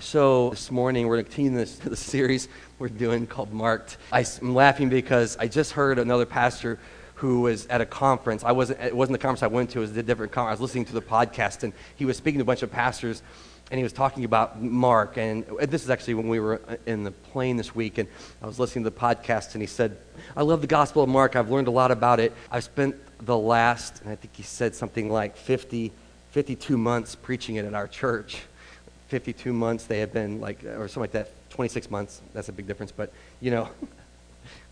[0.00, 2.48] So this morning we're continue this, this series
[2.78, 3.96] we're doing called Marked.
[4.12, 6.78] I, am laughing because I just heard another pastor
[7.14, 8.44] who was at a conference.
[8.44, 10.58] I wasn't, it wasn't the conference I went to, it was a different conference.
[10.58, 13.22] I was listening to the podcast, and he was speaking to a bunch of pastors,
[13.70, 15.16] and he was talking about Mark.
[15.16, 18.06] And this is actually when we were uh, in the plane this week, and
[18.42, 19.96] I was listening to the podcast, and he said,
[20.36, 21.36] I love the Gospel of Mark.
[21.36, 22.34] I've learned a lot about it.
[22.50, 25.90] I've spent the last, and I think he said something like 50,
[26.32, 28.42] 52 months preaching it at our church.
[29.08, 32.20] 52 months they have been like, or something like that, 26 months.
[32.34, 33.68] That's a big difference, but you know,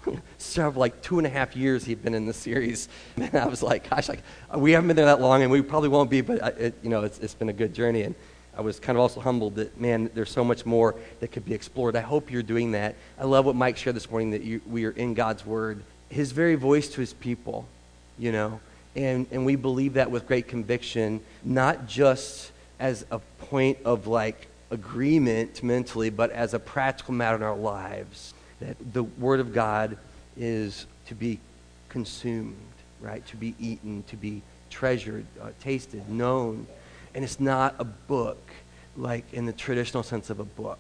[0.39, 2.89] several like two and a half years he'd been in the series.
[3.17, 4.23] And I was like, gosh, like
[4.55, 6.91] we haven't been there that long, and we probably won't be, but uh, it, you
[6.91, 8.03] know, it's, it's been a good journey.
[8.03, 8.15] And
[8.57, 11.55] I was kind of also humbled that man, there's so much more that could be
[11.55, 11.97] explored.
[11.97, 12.95] I hope you're doing that.
[13.19, 16.33] I love what Mike shared this morning that you, we are in God's Word, His
[16.33, 17.67] very voice to His people,
[18.19, 18.61] you know,
[18.97, 24.49] and and we believe that with great conviction, not just as a point of like
[24.71, 28.35] agreement mentally, but as a practical matter in our lives.
[28.61, 29.97] That the Word of God
[30.37, 31.39] is to be
[31.89, 32.57] consumed,
[33.01, 33.25] right?
[33.29, 36.67] To be eaten, to be treasured, uh, tasted, known.
[37.15, 38.41] And it's not a book
[38.97, 40.79] like in the traditional sense of a book.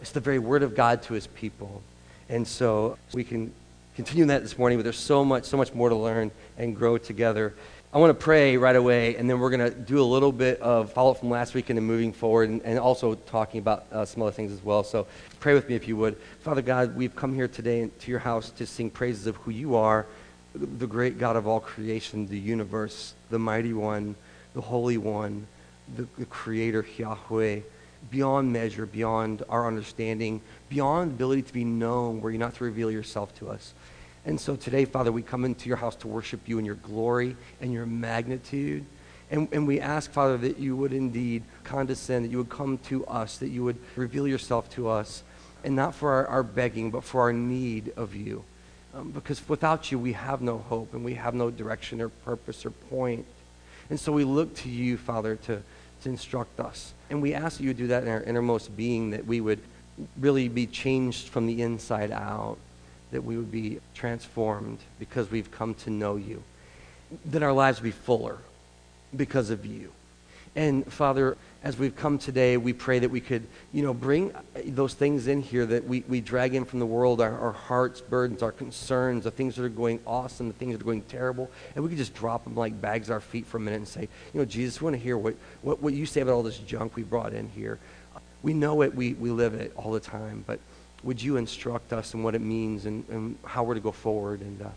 [0.00, 1.82] It's the very Word of God to His people.
[2.28, 3.52] And so we can
[3.94, 6.98] continue that this morning, but there's so much, so much more to learn and grow
[6.98, 7.54] together.
[7.96, 10.60] I want to pray right away, and then we're going to do a little bit
[10.60, 13.86] of follow up from last week and then moving forward, and, and also talking about
[13.90, 14.84] uh, some other things as well.
[14.84, 15.06] So
[15.40, 16.18] pray with me if you would.
[16.42, 19.76] Father God, we've come here today to your house to sing praises of who you
[19.76, 20.04] are,
[20.54, 24.14] the great God of all creation, the universe, the mighty one,
[24.52, 25.46] the holy one,
[25.96, 27.60] the, the creator, Yahweh,
[28.10, 32.90] beyond measure, beyond our understanding, beyond ability to be known, where you're not to reveal
[32.90, 33.72] yourself to us.
[34.26, 37.36] And so today, Father, we come into your house to worship you in your glory
[37.60, 38.84] and your magnitude.
[39.30, 43.06] And, and we ask, Father, that you would indeed condescend, that you would come to
[43.06, 45.22] us, that you would reveal yourself to us,
[45.62, 48.42] and not for our, our begging, but for our need of you.
[48.94, 52.66] Um, because without you, we have no hope, and we have no direction or purpose
[52.66, 53.24] or point.
[53.90, 55.62] And so we look to you, Father, to,
[56.02, 56.94] to instruct us.
[57.10, 59.60] And we ask that you do that in our innermost being, that we would
[60.18, 62.58] really be changed from the inside out
[63.16, 66.42] that we would be transformed because we've come to know you,
[67.24, 68.36] that our lives would be fuller
[69.16, 69.90] because of you.
[70.54, 74.32] And Father, as we've come today, we pray that we could, you know, bring
[74.66, 78.02] those things in here that we, we drag in from the world, our, our hearts,
[78.02, 81.50] burdens, our concerns, the things that are going awesome, the things that are going terrible,
[81.74, 83.88] and we could just drop them like bags at our feet for a minute and
[83.88, 86.42] say, you know, Jesus, we want to hear what, what, what you say about all
[86.42, 87.78] this junk we brought in here.
[88.42, 90.60] We know it, we, we live it all the time, but
[91.06, 94.40] would you instruct us in what it means and, and how we're to go forward?
[94.40, 94.68] And uh,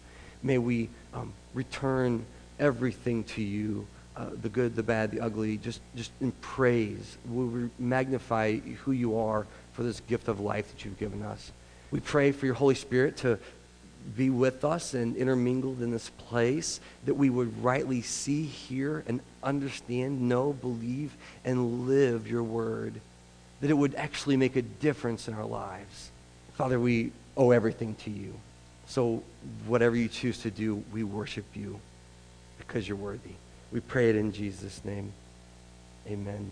[0.44, 2.24] may we um, return
[2.60, 7.18] everything to you uh, the good, the bad, the ugly, just, just in praise.
[7.30, 11.52] We magnify who you are for this gift of life that you've given us.
[11.90, 13.40] We pray for your Holy Spirit to
[14.16, 19.22] be with us and intermingled in this place, that we would rightly see, hear, and
[19.42, 21.16] understand, know, believe,
[21.46, 23.00] and live your word,
[23.62, 26.12] that it would actually make a difference in our lives.
[26.60, 28.34] Father, we owe everything to you.
[28.86, 29.24] So
[29.66, 31.80] whatever you choose to do, we worship you
[32.58, 33.32] because you're worthy.
[33.72, 35.14] We pray it in Jesus' name.
[36.06, 36.52] Amen.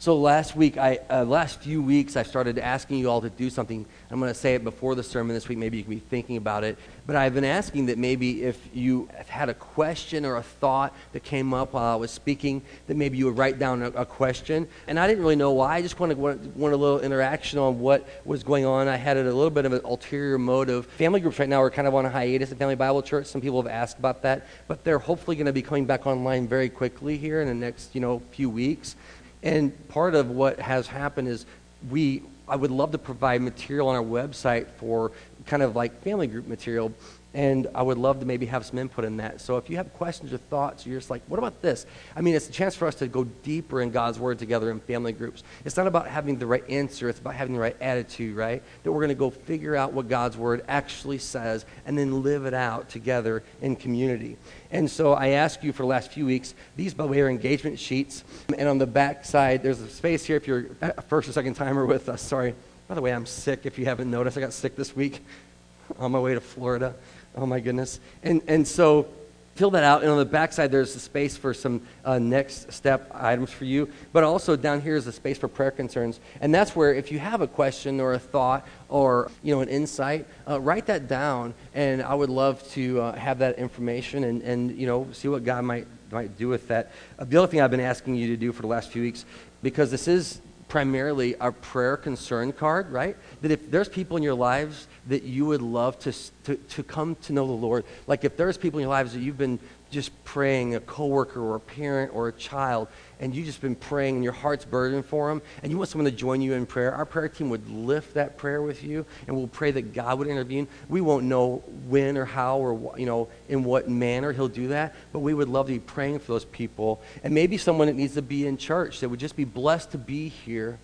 [0.00, 3.50] So last week, I, uh, last few weeks, I started asking you all to do
[3.50, 3.84] something.
[4.10, 5.58] I'm going to say it before the sermon this week.
[5.58, 6.78] Maybe you can be thinking about it.
[7.06, 11.22] But I've been asking that maybe if you had a question or a thought that
[11.22, 14.68] came up while I was speaking, that maybe you would write down a, a question.
[14.86, 15.74] And I didn't really know why.
[15.74, 18.88] I just wanted, wanted, wanted a little interaction on what was going on.
[18.88, 20.86] I had a little bit of an ulterior motive.
[20.86, 23.26] Family groups right now are kind of on a hiatus at Family Bible Church.
[23.26, 24.46] Some people have asked about that.
[24.66, 27.94] But they're hopefully going to be coming back online very quickly here in the next,
[27.94, 28.96] you know, few weeks.
[29.42, 31.46] And part of what has happened is
[31.88, 35.12] we, I would love to provide material on our website for
[35.46, 36.92] kind of like family group material
[37.32, 39.40] and I would love to maybe have some input in that.
[39.40, 41.86] So if you have questions or thoughts, you're just like, what about this?
[42.16, 44.80] I mean, it's a chance for us to go deeper in God's Word together in
[44.80, 45.44] family groups.
[45.64, 48.62] It's not about having the right answer, it's about having the right attitude, right?
[48.82, 52.46] That we're going to go figure out what God's Word actually says and then live
[52.46, 54.36] it out together in community.
[54.72, 57.28] And so I ask you for the last few weeks, these, by the way, are
[57.28, 58.24] engagement sheets.
[58.58, 61.54] And on the back side, there's a space here if you're a first or second
[61.54, 62.22] timer with us.
[62.22, 62.54] Sorry.
[62.88, 64.36] By the way, I'm sick if you haven't noticed.
[64.36, 65.20] I got sick this week
[65.98, 66.94] on my way to Florida.
[67.36, 68.00] Oh my goodness.
[68.22, 69.08] And, and so
[69.54, 70.02] fill that out.
[70.02, 73.90] And on the backside, there's a space for some uh, next step items for you.
[74.12, 76.18] But also down here is a space for prayer concerns.
[76.40, 79.68] And that's where if you have a question or a thought or you know an
[79.68, 81.54] insight, uh, write that down.
[81.74, 85.44] And I would love to uh, have that information and, and you know see what
[85.44, 86.90] God might might do with that.
[87.18, 89.24] Uh, the other thing I've been asking you to do for the last few weeks,
[89.62, 93.16] because this is primarily our prayer concern card, right?
[93.42, 96.12] That if there's people in your lives that you would love to,
[96.44, 99.20] to, to come to know the Lord, like if there's people in your lives that
[99.20, 99.58] you've been
[99.90, 102.88] just praying, a coworker or a parent or a child,
[103.18, 106.10] and you've just been praying and your heart's burdened for them, and you want someone
[106.10, 109.36] to join you in prayer, our prayer team would lift that prayer with you, and
[109.36, 110.68] we'll pray that God would intervene.
[110.88, 114.94] We won't know when or how or you know in what manner He'll do that,
[115.12, 118.14] but we would love to be praying for those people, and maybe someone that needs
[118.14, 120.78] to be in church that would just be blessed to be here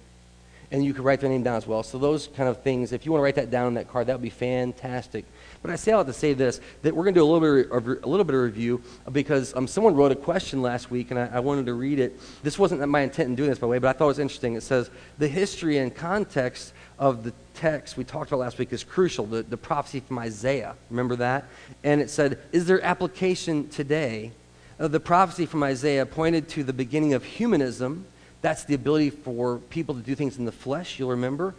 [0.70, 1.82] and you could write their name down as well.
[1.82, 4.08] So those kind of things, if you want to write that down in that card,
[4.08, 5.24] that would be fantastic.
[5.62, 7.70] But I say all to say this, that we're going to do a little bit
[7.70, 11.18] of, a little bit of review because um, someone wrote a question last week, and
[11.18, 12.18] I, I, wanted to read it.
[12.42, 14.18] This wasn't my intent in doing this, by the way, but I thought it was
[14.18, 14.54] interesting.
[14.54, 18.84] It says, the history and context of the text we talked about last week is
[18.84, 20.74] crucial, the, the prophecy from Isaiah.
[20.90, 21.44] Remember that?
[21.84, 24.32] And it said, is there application today?
[24.78, 28.06] Uh, the prophecy from Isaiah pointed to the beginning of humanism.
[28.42, 31.54] That's the ability for people to do things in the flesh, you'll remember.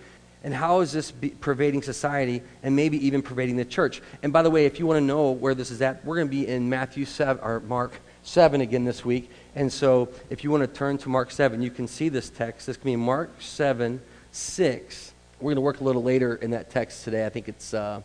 [0.47, 1.11] And how is this
[1.41, 4.01] pervading society and maybe even pervading the church?
[4.23, 6.27] And by the way, if you want to know where this is at, we're going
[6.27, 7.91] to be in Matthew 7 or Mark
[8.23, 9.29] 7 again this week.
[9.55, 12.65] And so if you want to turn to Mark 7, you can see this text.
[12.65, 14.01] This can be Mark 7
[14.31, 15.13] 6.
[15.41, 17.25] We're going to work a little later in that text today.
[17.25, 18.01] I think it's, uh,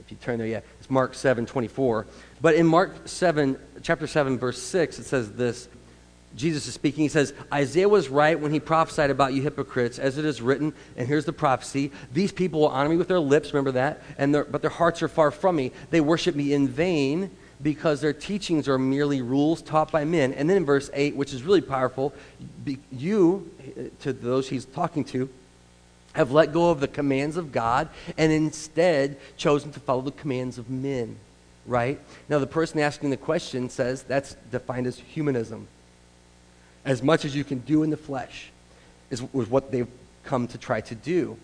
[0.00, 2.08] if you turn there, yeah, it's Mark 7 24.
[2.40, 5.68] But in Mark 7, chapter 7, verse 6, it says this
[6.36, 7.02] Jesus is speaking.
[7.02, 10.72] He says, Isaiah was right when he prophesied about you hypocrites, as it is written,
[10.96, 14.34] and here's the prophecy These people will honor me with their lips, remember that, and
[14.34, 15.72] their, but their hearts are far from me.
[15.90, 17.30] They worship me in vain
[17.62, 20.32] because their teachings are merely rules taught by men.
[20.32, 22.12] And then in verse 8, which is really powerful,
[22.90, 23.50] you,
[24.00, 25.28] to those he's talking to,
[26.14, 27.88] have let go of the commands of God
[28.18, 31.16] and instead chosen to follow the commands of men.
[31.64, 32.00] Right?
[32.28, 35.68] Now, the person asking the question says that's defined as humanism
[36.84, 38.50] as much as you can do in the flesh,
[39.10, 39.88] is, was what they've
[40.24, 41.36] come to try to do.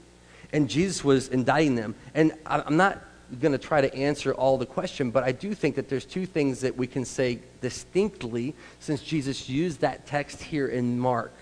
[0.52, 1.94] And Jesus was indicting them.
[2.14, 3.02] And I'm not
[3.40, 6.24] going to try to answer all the question, but I do think that there's two
[6.24, 11.32] things that we can say distinctly since Jesus used that text here in Mark.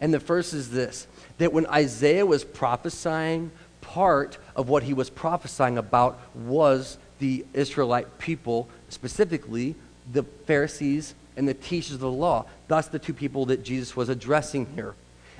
[0.00, 1.06] And the first is this
[1.38, 3.50] that when Isaiah was prophesying,
[3.82, 9.74] part of what he was prophesying about was the Israelite people, specifically
[10.12, 12.46] the Pharisees and the teachers of the law.
[12.68, 14.94] That's the two people that Jesus was addressing here.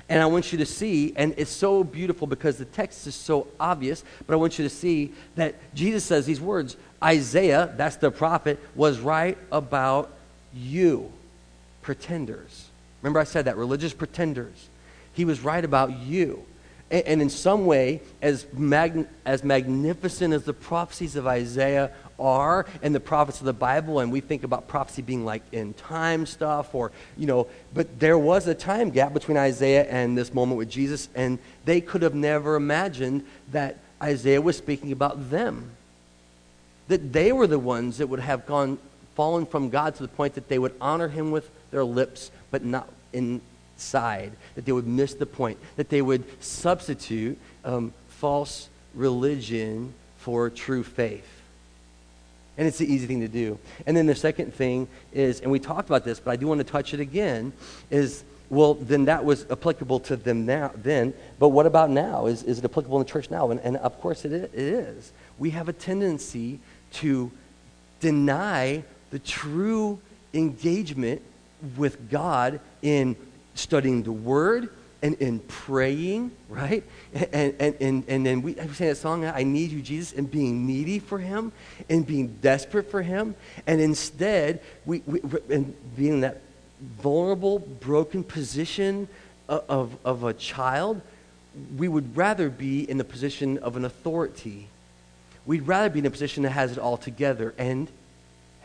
[0.09, 3.47] And I want you to see, and it's so beautiful because the text is so
[3.59, 8.09] obvious, but I want you to see that Jesus says these words Isaiah, that's the
[8.09, 10.11] prophet, was right about
[10.53, 11.11] you,
[11.81, 12.69] pretenders.
[13.01, 14.69] Remember, I said that, religious pretenders.
[15.13, 16.45] He was right about you.
[16.89, 22.95] And, in some way, as, mag, as magnificent as the prophecies of Isaiah are and
[22.95, 26.73] the prophets of the Bible, and we think about prophecy being like in time stuff,
[26.73, 30.69] or, you know, but there was a time gap between Isaiah and this moment with
[30.69, 35.71] Jesus, and they could have never imagined that Isaiah was speaking about them.
[36.87, 38.77] That they were the ones that would have gone,
[39.15, 42.63] fallen from God to the point that they would honor him with their lips, but
[42.63, 42.87] not
[43.77, 44.31] inside.
[44.55, 45.59] That they would miss the point.
[45.75, 51.29] That they would substitute um, false religion for true faith.
[52.57, 53.59] And it's the easy thing to do.
[53.85, 56.57] And then the second thing is, and we talked about this, but I do want
[56.57, 57.53] to touch it again,
[57.91, 61.13] is well, then that was applicable to them now, then.
[61.37, 62.27] But what about now?
[62.27, 63.51] Is, is it applicable in the church now?
[63.51, 65.11] And, and of course it is.
[65.37, 66.59] We have a tendency
[66.93, 67.29] to
[67.99, 69.99] deny the true
[70.33, 71.21] engagement
[71.75, 73.15] with God in
[73.57, 74.69] studying the Word
[75.01, 76.83] and in praying, right?
[77.13, 80.29] And, and, and, and then we, I sang that song, I Need You, Jesus, and
[80.29, 81.51] being needy for Him
[81.89, 83.35] and being desperate for Him.
[83.67, 86.41] And instead, we, we and being in that
[87.01, 89.07] vulnerable, broken position
[89.47, 91.01] of, of, of a child,
[91.77, 94.67] we would rather be in the position of an authority.
[95.45, 97.87] We'd rather be in a position that has it all together and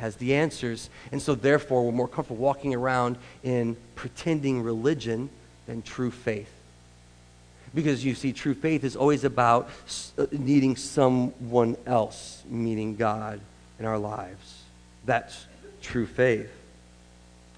[0.03, 0.91] has the answers.
[1.13, 5.31] And so, therefore, we're more comfortable walking around in pretending religion
[5.67, 6.53] than true faith.
[7.73, 9.71] Because you see, true faith is always about
[10.19, 13.41] uh, needing someone else, meaning God,
[13.79, 14.63] in our lives.
[15.07, 15.47] That's
[15.81, 16.51] true faith.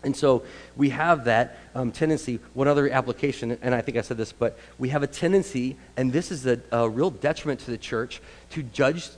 [0.03, 0.45] And so
[0.77, 2.41] we have that um, tendency.
[2.53, 6.13] One other application, and I think I said this, but we have a tendency, and
[6.13, 8.21] this is a, a real detriment to the church,
[8.51, 9.09] to judge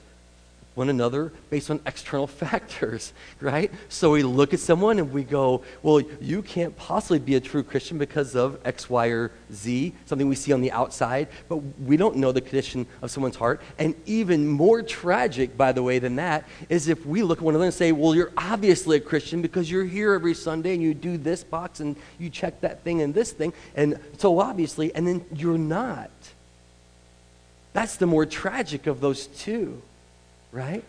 [0.77, 3.71] one another based on external factors, right?
[3.89, 7.63] So we look at someone and we go, well, you can't possibly be a true
[7.63, 11.97] Christian because of X, Y, or Z, something we see on the outside, but we
[11.97, 13.59] don't know the condition of someone's heart.
[13.79, 17.55] And even more tragic, by the way, than that, is if we look at one
[17.55, 20.93] another and say, well, you're obviously a Christian because you're here every Sunday and you
[20.93, 25.07] do this box and you check that thing and this thing, and so obviously, and
[25.07, 26.11] then you're not.
[27.73, 29.81] That's the more tragic of those two
[30.57, 30.83] right?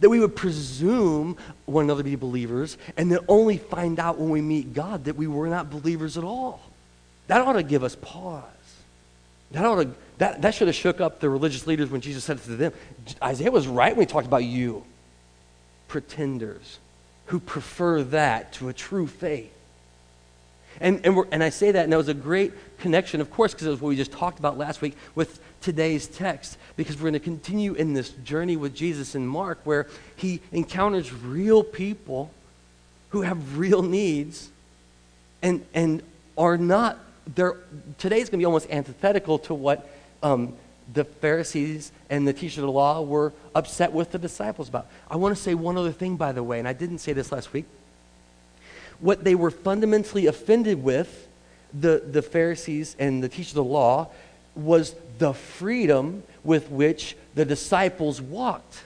[0.00, 4.30] That we would presume one another to be believers and then only find out when
[4.30, 6.60] we meet God that we were not believers at all.
[7.26, 8.44] That ought to give us pause.
[9.52, 12.36] That, ought to, that, that should have shook up the religious leaders when Jesus said
[12.36, 12.72] it to them.
[13.22, 14.84] Isaiah was right when he talked about you,
[15.88, 16.78] pretenders
[17.26, 19.52] who prefer that to a true faith.
[20.80, 23.52] And, and, we're and, I say that, and that was a great connection, of course,
[23.52, 27.10] because it was what we just talked about last week with today's text, because we're
[27.10, 29.86] going to continue in this journey with Jesus in Mark, where
[30.16, 32.30] he encounters real people
[33.10, 34.50] who have real needs
[35.42, 36.02] and, and
[36.38, 36.98] are not,
[37.34, 37.56] they're,
[37.98, 39.88] today's going to be almost antithetical to what
[40.22, 40.54] um,
[40.92, 44.86] the Pharisees and the teachers of the law were upset with the disciples about.
[45.10, 47.32] I want to say one other thing, by the way, and I didn't say this
[47.32, 47.66] last week
[49.00, 51.26] what they were fundamentally offended with,
[51.72, 54.08] the, the Pharisees and the teachers of the law,
[54.54, 58.84] was the freedom with which the disciples walked.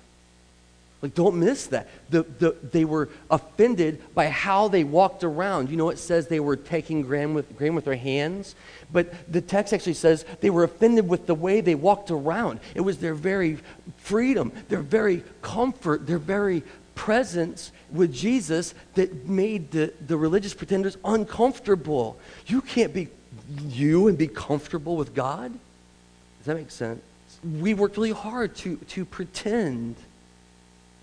[1.05, 1.89] Like, don't miss that.
[2.09, 5.69] The, the, they were offended by how they walked around.
[5.69, 8.55] You know, it says they were taking grain with, grain with their hands,
[8.91, 12.59] but the text actually says they were offended with the way they walked around.
[12.75, 13.59] It was their very
[13.99, 16.63] freedom, their very comfort, their very
[16.95, 22.19] presence with Jesus that made the, the religious pretenders uncomfortable.
[22.47, 23.09] You can't be
[23.49, 25.53] you and be comfortable with God.
[25.53, 27.03] Does that make sense?
[27.43, 29.97] We worked really hard to, to pretend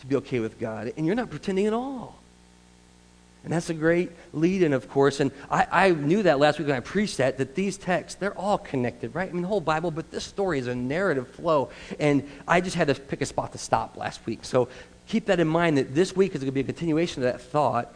[0.01, 2.21] to be okay with God, and you're not pretending at all.
[3.43, 5.19] And that's a great lead in, of course.
[5.19, 8.37] And I, I, knew that last week when I preached that, that these texts, they're
[8.37, 9.27] all connected, right?
[9.27, 11.71] I mean, the whole Bible, but this story is a narrative flow.
[11.99, 14.45] And I just had to pick a spot to stop last week.
[14.45, 14.69] So
[15.07, 17.41] keep that in mind that this week is going to be a continuation of that
[17.41, 17.91] thought.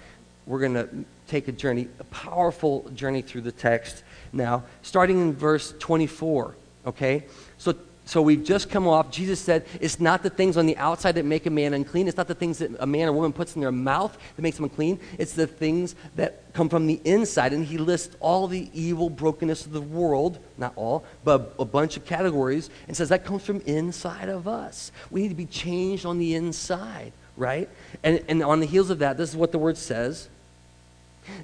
[0.47, 0.89] We're going to
[1.27, 4.03] take a journey, a powerful journey through the text
[4.35, 6.55] now, starting in verse 24.
[6.85, 7.23] Okay?
[7.57, 7.73] So,
[8.05, 9.09] so we've just come off.
[9.09, 12.07] Jesus said, It's not the things on the outside that make a man unclean.
[12.07, 14.57] It's not the things that a man or woman puts in their mouth that makes
[14.57, 14.99] them unclean.
[15.17, 17.53] It's the things that come from the inside.
[17.53, 21.97] And he lists all the evil brokenness of the world, not all, but a bunch
[21.97, 24.91] of categories, and says that comes from inside of us.
[25.09, 27.69] We need to be changed on the inside, right?
[28.03, 30.29] And, and on the heels of that, this is what the word says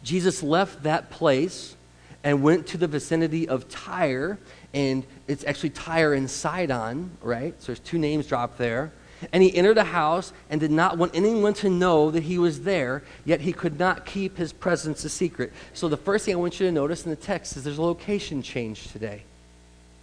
[0.03, 1.75] Jesus left that place
[2.24, 4.38] and went to the vicinity of Tyre
[4.74, 7.54] and it's actually Tyre and Sidon, right?
[7.62, 8.92] So there's two names dropped there.
[9.32, 12.62] And he entered a house and did not want anyone to know that he was
[12.62, 15.54] there, yet he could not keep his presence a secret.
[15.74, 17.84] So the first thing I want you to notice in the text is there's a
[17.84, 19.24] location change today,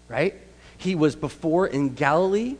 [0.08, 0.34] right?
[0.76, 2.56] He was before in Galilee,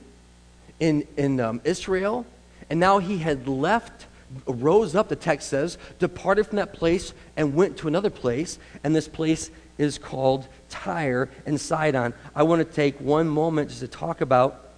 [0.80, 2.26] in, in um, Israel,
[2.68, 4.06] and now he had left,
[4.46, 8.94] rose up, the text says, departed from that place and went to another place, and
[8.94, 12.12] this place is called Tyre and Sidon.
[12.34, 14.70] I want to take one moment just to talk about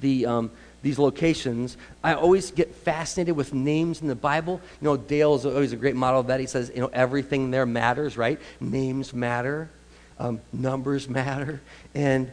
[0.00, 0.50] the, um,
[0.82, 1.76] these locations.
[2.02, 4.60] I always get fascinated with names in the Bible.
[4.80, 6.40] You know, Dale is always a great model of that.
[6.40, 8.40] He says, you know, everything there matters, right?
[8.60, 9.70] Names matter,
[10.18, 11.60] um, numbers matter.
[11.94, 12.30] And,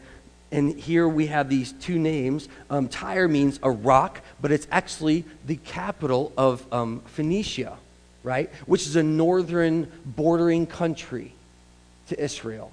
[0.54, 2.48] and here we have these two names.
[2.70, 7.76] Um, Tyre means a rock, but it's actually the capital of um, Phoenicia,
[8.22, 8.52] right?
[8.68, 11.34] Which is a northern bordering country
[12.10, 12.72] to Israel.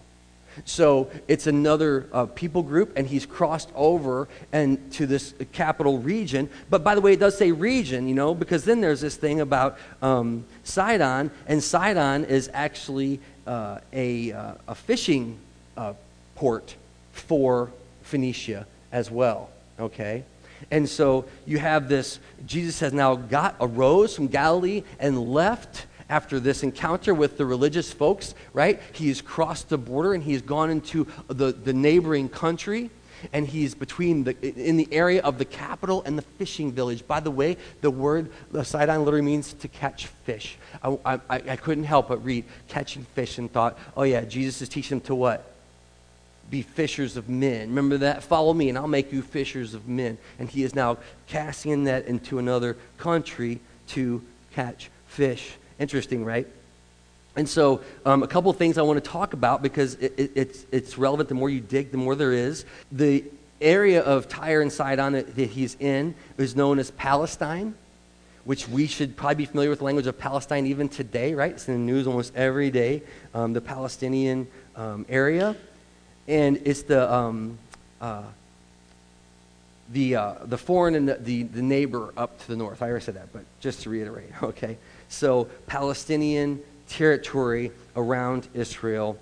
[0.67, 6.51] So it's another uh, people group, and he's crossed over and to this capital region.
[6.69, 9.41] But by the way, it does say region, you know, because then there's this thing
[9.41, 15.39] about um, Sidon, and Sidon is actually uh, a, uh, a fishing
[15.79, 15.95] uh,
[16.35, 16.75] port
[17.21, 17.71] for
[18.03, 19.51] Phoenicia as well.
[19.79, 20.25] Okay,
[20.71, 22.19] and so you have this.
[22.47, 27.93] Jesus has now got arose from Galilee and left after this encounter with the religious
[27.93, 28.81] folks, right?
[28.93, 32.91] He's crossed the border and he's gone into the, the neighboring country
[33.33, 37.07] and he's between the in the area of the capital and the fishing village.
[37.07, 38.31] By the way, the word
[38.63, 40.57] Sidon literally means to catch fish.
[40.83, 44.69] I, I, I couldn't help but read catching fish and thought, oh yeah, Jesus is
[44.69, 45.50] teaching to what?
[46.51, 47.69] Be fishers of men.
[47.69, 48.25] Remember that?
[48.25, 50.19] Follow me, and I'll make you fishers of men.
[50.39, 55.53] And he is now casting net into another country to catch fish.
[55.79, 56.47] Interesting, right?
[57.37, 60.67] And so, um, a couple things I want to talk about because it, it, it's,
[60.73, 61.29] it's relevant.
[61.29, 62.65] The more you dig, the more there is.
[62.91, 63.25] The
[63.61, 67.75] area of Tyre and Sidon that, that he's in is known as Palestine,
[68.45, 71.53] which we should probably be familiar with the language of Palestine even today, right?
[71.53, 73.03] It's in the news almost every day,
[73.35, 75.55] um, the Palestinian um, area.
[76.31, 77.59] And it's the, um,
[78.01, 78.23] uh,
[79.93, 82.83] the, uh, the foreign and the, the, the neighbor up to the north.
[82.83, 84.79] I already said that, but just to reiterate, okay?
[85.09, 89.19] So, Palestinian territory around Israel,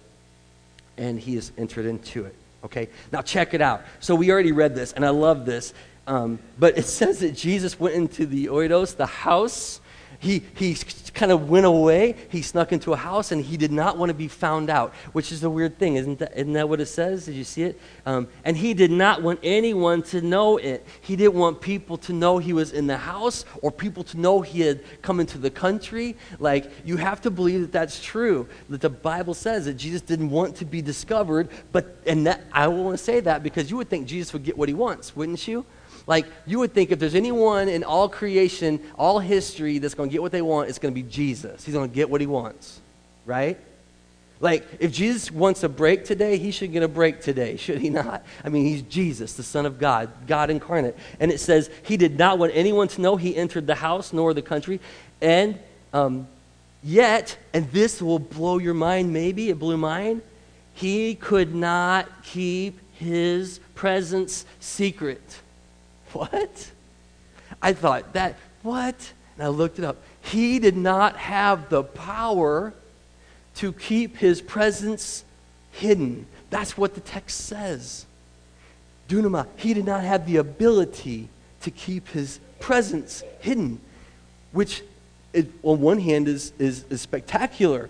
[0.99, 2.35] and he has entered into it.
[2.63, 2.91] Okay?
[3.11, 3.85] Now, check it out.
[4.01, 5.73] So, we already read this, and I love this.
[6.07, 9.81] Um, but it says that Jesus went into the oikos, the house.
[10.21, 10.77] He, he
[11.15, 12.17] kind of went away.
[12.29, 15.31] He snuck into a house, and he did not want to be found out, which
[15.31, 15.95] is a weird thing.
[15.95, 17.27] Isn't that, isn't that what it says?
[17.27, 17.81] Did you see it?
[18.05, 20.85] Um, and he did not want anyone to know it.
[21.03, 24.41] He didn't want people to know he was in the house or people to know
[24.41, 26.17] he had come into the country.
[26.41, 28.49] Like, you have to believe that that's true.
[28.71, 32.67] That the Bible says that Jesus didn't want to be discovered, but, and that, I
[32.67, 35.47] want to say that because you would think Jesus would get what he wants, wouldn't
[35.47, 35.65] you?
[36.09, 40.13] Like, you would think if there's anyone in all creation, all history that's going to
[40.13, 41.67] get what they want, it's going to be Jesus.
[41.67, 42.81] He's going to get what he wants,
[43.27, 43.59] right?
[44.41, 47.91] Like, if Jesus wants a break today, he should get a break today, should he
[47.91, 48.25] not?
[48.43, 50.97] I mean, he's Jesus, the Son of God, God incarnate.
[51.21, 54.33] And it says, he did not want anyone to know he entered the house nor
[54.33, 54.81] the country.
[55.21, 55.59] And
[55.93, 56.27] um,
[56.83, 60.23] yet, and this will blow your mind, maybe, it blew mine,
[60.73, 65.43] he could not keep his presence secret.
[66.13, 66.71] What?
[67.61, 69.13] I thought, that, what?
[69.37, 69.97] And I looked it up.
[70.23, 72.73] He did not have the power
[73.57, 75.25] to keep his presence
[75.73, 76.27] hidden.
[76.51, 78.07] That's what the text says.
[79.09, 81.29] Dunama, he did not have the ability
[81.63, 83.81] to keep his presence hidden,
[84.53, 84.83] which
[85.33, 87.89] it, on one hand is, is, is spectacular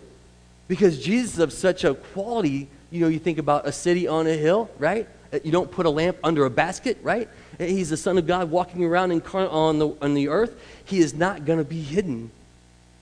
[0.68, 2.68] because Jesus is of such a quality.
[2.90, 5.08] You know, you think about a city on a hill, right?
[5.32, 7.28] Uh, you don't put a lamp under a basket, right?
[7.58, 10.60] He's the Son of God walking around on the, on the earth.
[10.84, 12.30] He is not going to be hidden,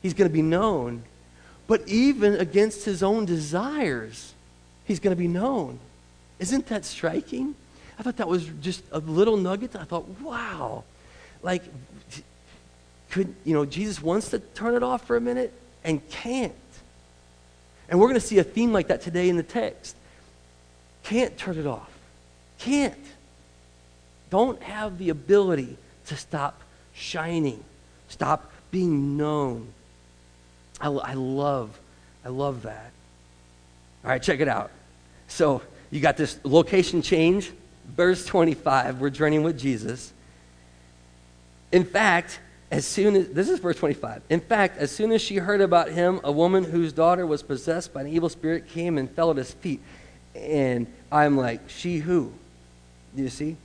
[0.03, 1.03] he's going to be known.
[1.69, 4.33] But even against his own desires,
[4.85, 5.81] he's going to be known.
[6.39, 7.57] Isn't that striking?
[7.99, 9.75] I thought that was just a little nugget.
[9.75, 10.85] I thought, wow.
[11.43, 11.63] Like,
[13.11, 16.55] could, you know, Jesus wants to turn it off for a minute and can't.
[17.89, 19.97] And we're going to see a theme like that today in the text.
[21.03, 21.91] Can't turn it off.
[22.59, 22.95] Can't
[24.31, 26.61] don't have the ability to stop
[26.95, 27.63] shining,
[28.09, 29.69] stop being known.
[30.81, 31.79] I, I love,
[32.25, 32.91] I love that.
[34.05, 34.71] All right, check it out.
[35.29, 37.53] So you got this location change,
[37.87, 39.01] verse 25.
[39.01, 40.13] We're journeying with Jesus.
[41.73, 45.37] In fact, as soon as this is verse 25 in fact as soon as she
[45.37, 49.09] heard about him a woman whose daughter was possessed by an evil spirit came and
[49.11, 49.81] fell at his feet
[50.35, 52.33] and i'm like she who
[53.15, 53.57] do you see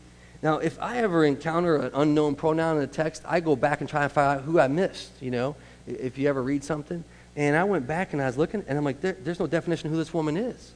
[0.42, 3.90] now, if I ever encounter an unknown pronoun in a text, I go back and
[3.90, 7.04] try and find out who I missed, you know, if you ever read something.
[7.36, 9.88] And I went back and I was looking, and I'm like, there, there's no definition
[9.88, 10.74] of who this woman is.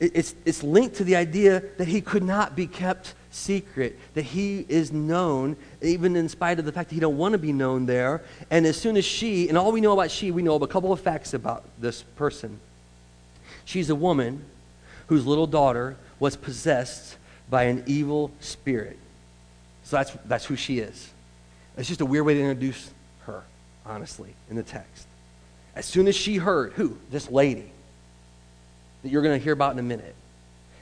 [0.00, 4.24] It, it's, it's linked to the idea that he could not be kept secret, that
[4.24, 7.52] he is known, even in spite of the fact that he don't want to be
[7.52, 8.22] known there.
[8.50, 10.92] And as soon as she, and all we know about she, we know a couple
[10.92, 12.58] of facts about this person.
[13.64, 14.44] She's a woman
[15.06, 17.16] whose little daughter was possessed
[17.50, 18.96] by an evil spirit.
[19.82, 21.10] So that's, that's who she is.
[21.76, 22.90] It's just a weird way to introduce
[23.26, 23.42] her,
[23.84, 25.06] honestly, in the text.
[25.74, 26.96] As soon as she heard, who?
[27.10, 27.70] This lady
[29.02, 30.14] that you're going to hear about in a minute.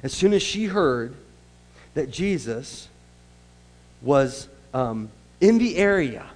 [0.02, 1.14] As soon as she heard
[1.94, 2.88] that Jesus
[4.02, 5.08] was um,
[5.40, 6.26] in the area,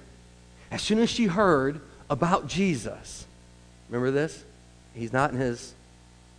[0.71, 3.25] as soon as she heard about Jesus,
[3.89, 4.43] remember this?
[4.93, 5.73] He's not in his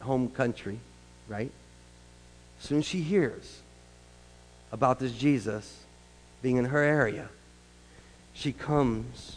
[0.00, 0.78] home country,
[1.28, 1.50] right?
[2.60, 3.60] As soon as she hears,
[4.74, 5.84] about this Jesus
[6.42, 7.28] being in her area,
[8.34, 9.36] she comes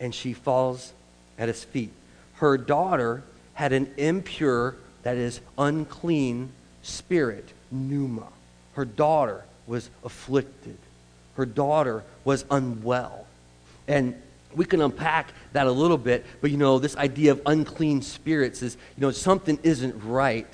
[0.00, 0.94] and she falls
[1.38, 1.92] at his feet.
[2.36, 6.50] Her daughter had an impure, that is, unclean
[6.82, 8.28] spirit, pneuma.
[8.72, 10.78] Her daughter was afflicted.
[11.36, 13.26] Her daughter was unwell.
[13.86, 14.14] And
[14.54, 18.62] we can unpack that a little bit, but you know, this idea of unclean spirits
[18.62, 20.46] is, you know, something isn't right.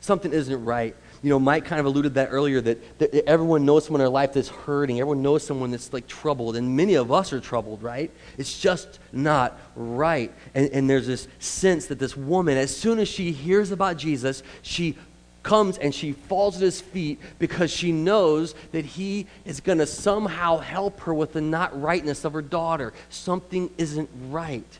[0.00, 3.86] Something isn't right you know, Mike kind of alluded that earlier that, that everyone knows
[3.86, 5.00] someone in their life that's hurting.
[5.00, 6.54] Everyone knows someone that's like troubled.
[6.54, 8.10] And many of us are troubled, right?
[8.36, 10.30] It's just not right.
[10.54, 14.42] And, and there's this sense that this woman, as soon as she hears about Jesus,
[14.60, 14.98] she
[15.42, 19.86] comes and she falls at his feet because she knows that he is going to
[19.86, 22.92] somehow help her with the not rightness of her daughter.
[23.08, 24.78] Something isn't right.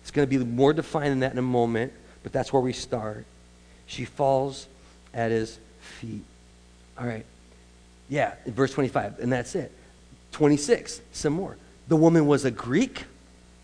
[0.00, 2.72] It's going to be more defined than that in a moment, but that's where we
[2.72, 3.26] start.
[3.84, 4.66] She falls
[5.12, 6.24] at his feet.
[6.98, 7.24] All right.
[8.08, 9.72] Yeah, verse 25, and that's it.
[10.32, 11.56] 26, some more.
[11.88, 13.04] The woman was a Greek.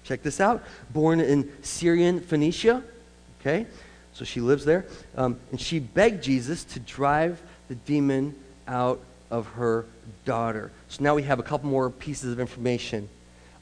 [0.04, 0.62] Check this out.
[0.90, 2.82] Born in Syrian Phoenicia.
[3.40, 3.66] Okay,
[4.14, 4.86] so she lives there.
[5.16, 8.34] Um, and she begged Jesus to drive the demon
[8.66, 9.00] out
[9.30, 9.84] of her
[10.24, 10.70] daughter.
[10.88, 13.08] So now we have a couple more pieces of information.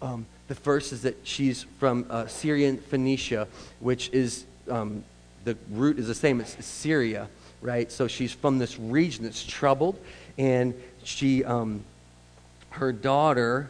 [0.00, 3.48] Um, the first is that she's from uh, Syrian Phoenicia,
[3.80, 5.04] which is um,
[5.44, 7.28] the root is the same as Syria,
[7.66, 7.90] right?
[7.90, 9.98] So she's from this region that's troubled,
[10.38, 11.82] and she, um,
[12.70, 13.68] her daughter,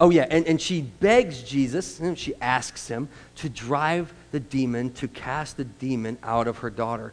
[0.00, 4.92] oh yeah, and, and she begs Jesus, and she asks him to drive the demon,
[4.94, 7.12] to cast the demon out of her daughter.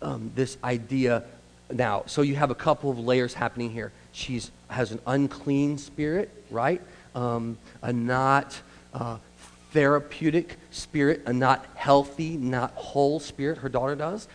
[0.00, 1.24] Um, this idea
[1.72, 3.90] now, so you have a couple of layers happening here.
[4.12, 6.80] She has an unclean spirit, right?
[7.14, 8.60] Um, a not
[8.94, 9.18] uh,
[9.72, 14.28] therapeutic spirit, a not healthy, not whole spirit, her daughter does.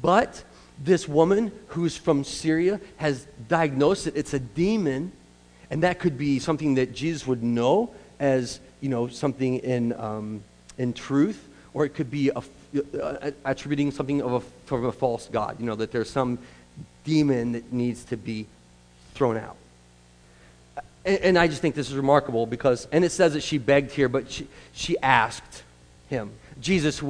[0.00, 0.44] But
[0.78, 4.16] this woman who's from Syria has diagnosed it.
[4.16, 5.12] It's a demon,
[5.70, 10.42] and that could be something that Jesus would know as, you know, something in, um,
[10.78, 12.42] in truth, or it could be a,
[13.00, 16.38] uh, attributing something of a, from a false God, you know, that there's some
[17.04, 18.46] demon that needs to be
[19.14, 19.56] thrown out.
[21.04, 23.90] And, and, I just think this is remarkable because, and it says that she begged
[23.90, 25.64] here, but she, she asked
[26.08, 26.30] him,
[26.60, 27.02] Jesus,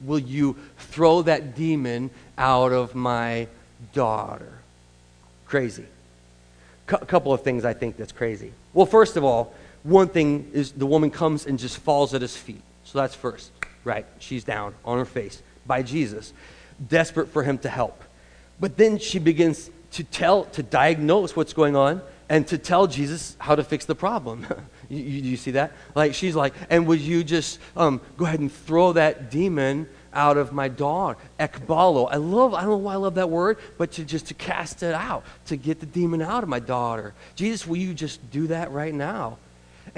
[0.00, 3.48] will you throw that demon out of my
[3.92, 4.58] daughter?
[5.46, 5.86] Crazy.
[6.88, 8.52] A C- couple of things I think that's crazy.
[8.72, 12.36] Well, first of all, one thing is the woman comes and just falls at his
[12.36, 12.62] feet.
[12.84, 13.50] So that's first,
[13.84, 14.06] right?
[14.18, 16.32] She's down on her face by Jesus,
[16.88, 18.02] desperate for him to help.
[18.60, 23.36] But then she begins to tell, to diagnose what's going on and to tell Jesus
[23.38, 24.46] how to fix the problem.
[24.88, 25.72] you, you, see that?
[25.94, 30.36] Like, she's like, and would you just um, go ahead and throw that demon out
[30.36, 31.18] of my daughter?
[31.40, 32.08] Ekbalo.
[32.10, 34.82] I love, I don't know why I love that word, but to just to cast
[34.82, 37.14] it out, to get the demon out of my daughter.
[37.34, 39.38] Jesus, will you just do that right now?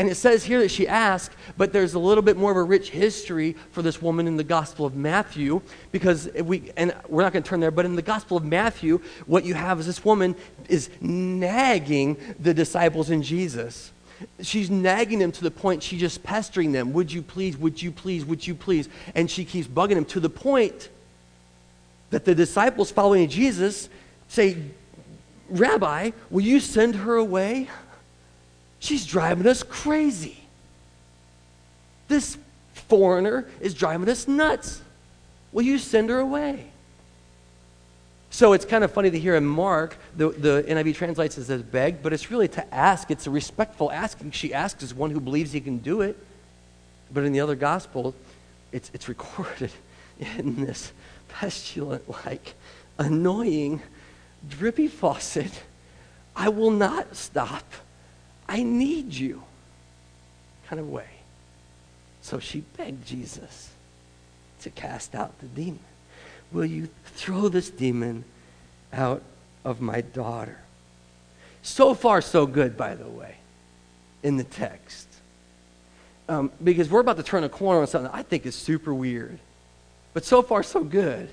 [0.01, 2.63] And it says here that she asked, but there's a little bit more of a
[2.63, 5.61] rich history for this woman in the Gospel of Matthew,
[5.93, 9.03] because we, and we're not going to turn there, but in the Gospel of Matthew,
[9.27, 10.37] what you have is this woman
[10.71, 13.93] is nagging the disciples in Jesus.
[14.41, 16.95] She's nagging them to the point she's just pestering them.
[16.95, 18.89] Would you please, would you please, would you please?
[19.15, 20.89] And she keeps bugging them to the point
[22.09, 23.91] that the disciples following Jesus
[24.29, 24.57] say,
[25.51, 27.69] Rabbi, will you send her away?
[28.81, 30.39] She's driving us crazy.
[32.09, 32.37] This
[32.73, 34.83] foreigner is driving us nuts.
[35.53, 36.67] Will you send her away?
[38.31, 41.63] So it's kind of funny to hear in Mark, the, the NIV translates it as
[41.63, 43.11] beg, but it's really to ask.
[43.11, 44.31] It's a respectful asking.
[44.31, 46.17] She asks as one who believes he can do it.
[47.13, 48.15] But in the other gospel,
[48.73, 49.73] it's, it's recorded
[50.39, 50.93] in this
[51.29, 52.55] pestilent, like,
[52.99, 53.83] annoying,
[54.49, 55.53] drippy faucet.
[56.37, 57.65] I will not stop
[58.51, 59.45] I need you
[60.67, 61.07] kind of way.
[62.21, 63.71] So she begged Jesus
[64.63, 65.79] to cast out the demon.
[66.51, 68.25] Will you throw this demon
[68.93, 69.23] out
[69.65, 70.59] of my daughter?
[71.63, 73.37] So far, so good, by the way,
[74.25, 75.07] in the text.
[76.29, 79.39] Um, because we're about to turn a corner on something I think is super weird.
[80.13, 81.31] But so far, so good.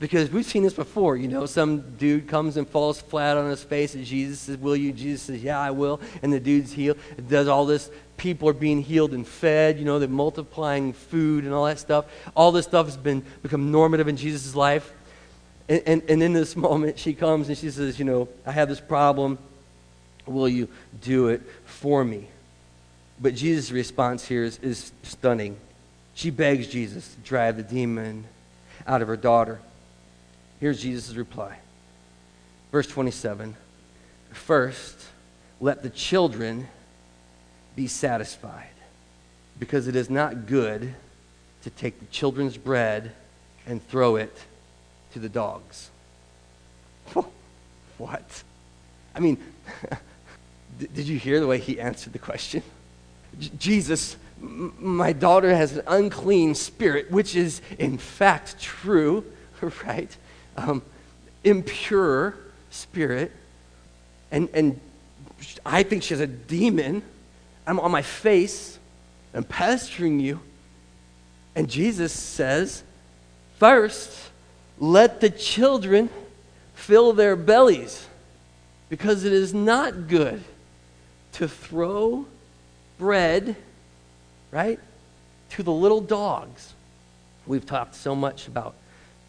[0.00, 3.62] Because we've seen this before, you know, some dude comes and falls flat on his
[3.62, 4.92] face, and Jesus says, Will you?
[4.92, 6.00] Jesus says, Yeah, I will.
[6.22, 6.98] And the dude's healed.
[7.18, 7.90] It does all this.
[8.16, 12.06] People are being healed and fed, you know, they're multiplying food and all that stuff.
[12.34, 14.90] All this stuff has been become normative in Jesus' life.
[15.68, 18.70] And, and, and in this moment, she comes and she says, You know, I have
[18.70, 19.38] this problem.
[20.24, 20.68] Will you
[21.02, 22.26] do it for me?
[23.20, 25.58] But Jesus' response here is, is stunning.
[26.14, 28.24] She begs Jesus to drive the demon
[28.86, 29.60] out of her daughter.
[30.60, 31.58] Here's Jesus' reply.
[32.70, 33.56] Verse 27
[34.32, 34.96] First,
[35.60, 36.68] let the children
[37.74, 38.66] be satisfied,
[39.58, 40.94] because it is not good
[41.62, 43.12] to take the children's bread
[43.66, 44.36] and throw it
[45.12, 45.90] to the dogs.
[47.98, 48.42] what?
[49.14, 49.38] I mean,
[50.78, 52.62] did you hear the way he answered the question?
[53.58, 59.24] Jesus, my daughter has an unclean spirit, which is in fact true,
[59.86, 60.16] right?
[60.56, 60.82] Um,
[61.44, 62.34] impure
[62.70, 63.32] spirit,
[64.30, 64.80] and, and
[65.64, 67.02] I think she has a demon.
[67.66, 68.78] I'm on my face,
[69.34, 70.40] I'm pestering you.
[71.54, 72.82] And Jesus says,
[73.58, 74.30] First,
[74.78, 76.08] let the children
[76.74, 78.06] fill their bellies,
[78.88, 80.42] because it is not good
[81.32, 82.26] to throw
[82.98, 83.56] bread,
[84.50, 84.78] right,
[85.50, 86.72] to the little dogs.
[87.46, 88.74] We've talked so much about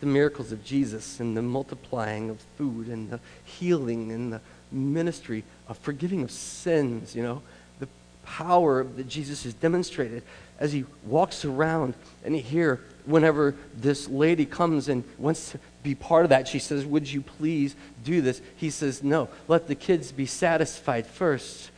[0.02, 5.44] the miracles of Jesus and the multiplying of food and the healing and the ministry
[5.68, 7.42] of forgiving of sins, you know,
[7.80, 7.88] the
[8.26, 10.24] power that Jesus has demonstrated
[10.60, 11.94] as he walks around
[12.26, 16.86] and here whenever this lady comes and wants to be part of that she says
[16.86, 18.42] would you please do this?
[18.56, 21.72] He says no let the kids be satisfied first.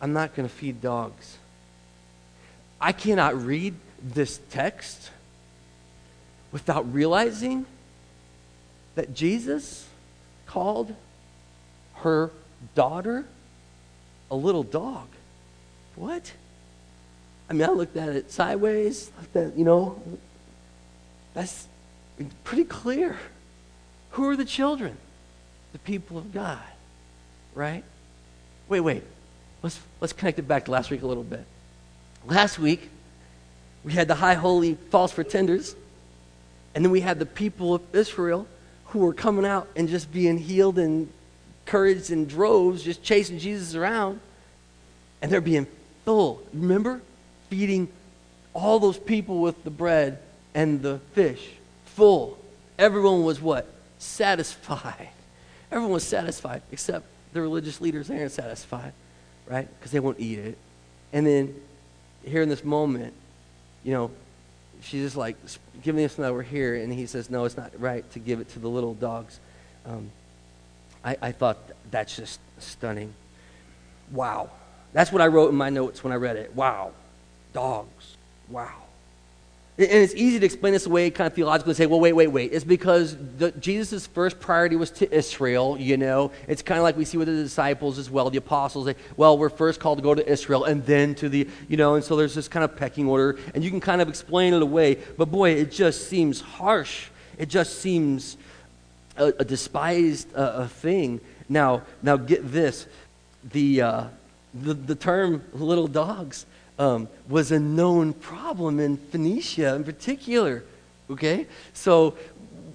[0.00, 1.38] I'm not going to feed dogs.
[2.80, 5.10] I cannot read this text
[6.52, 7.66] without realizing
[8.94, 9.88] that jesus
[10.46, 10.94] called
[11.96, 12.30] her
[12.74, 13.24] daughter
[14.30, 15.08] a little dog
[15.96, 16.32] what
[17.52, 20.00] I mean, I looked at it sideways, at, you know,
[21.34, 21.66] that's
[22.44, 23.18] pretty clear.
[24.12, 24.96] Who are the children?
[25.74, 26.62] The people of God,
[27.54, 27.84] right?
[28.70, 29.02] Wait, wait.
[29.62, 31.44] Let's, let's connect it back to last week a little bit.
[32.24, 32.88] Last week,
[33.84, 35.76] we had the high holy false pretenders,
[36.74, 38.46] and then we had the people of Israel
[38.86, 41.08] who were coming out and just being healed and
[41.66, 44.20] encouraged in droves, just chasing Jesus around,
[45.20, 45.66] and they're being
[46.04, 46.42] full.
[46.52, 47.00] Remember?
[47.52, 47.86] feeding
[48.54, 50.18] all those people with the bread
[50.54, 51.50] and the fish
[51.84, 52.38] full.
[52.78, 53.70] Everyone was what?
[53.98, 55.10] Satisfied.
[55.70, 57.04] Everyone was satisfied, except
[57.34, 58.94] the religious leaders, they aren't satisfied,
[59.46, 59.68] right?
[59.78, 60.56] Because they won't eat it.
[61.12, 61.54] And then
[62.24, 63.12] here in this moment,
[63.84, 64.10] you know,
[64.82, 65.36] she's just like
[65.82, 68.48] giving us that we're here, and he says, no, it's not right to give it
[68.50, 69.40] to the little dogs.
[69.86, 70.10] Um,
[71.04, 71.58] I, I thought
[71.90, 73.14] that's just stunning.
[74.10, 74.50] Wow.
[74.92, 76.54] That's what I wrote in my notes when I read it.
[76.54, 76.92] Wow
[77.52, 78.16] dogs.
[78.48, 78.81] Wow.
[79.78, 82.26] And it's easy to explain this away kind of theologically and say, well, wait, wait,
[82.26, 82.52] wait.
[82.52, 83.16] It's because
[83.58, 86.30] Jesus' first priority was to Israel, you know.
[86.46, 88.84] It's kind of like we see with the disciples as well, the apostles.
[88.84, 91.94] They, well, we're first called to go to Israel and then to the, you know,
[91.94, 93.38] and so there's this kind of pecking order.
[93.54, 94.98] And you can kind of explain it away.
[95.16, 97.06] But boy, it just seems harsh.
[97.38, 98.36] It just seems
[99.16, 101.18] a, a despised uh, a thing.
[101.48, 102.86] Now, now get this.
[103.42, 104.04] The, uh,
[104.52, 106.44] the, the term little dogs
[106.78, 110.64] um, was a known problem in Phoenicia in particular.
[111.10, 111.46] Okay?
[111.72, 112.16] So,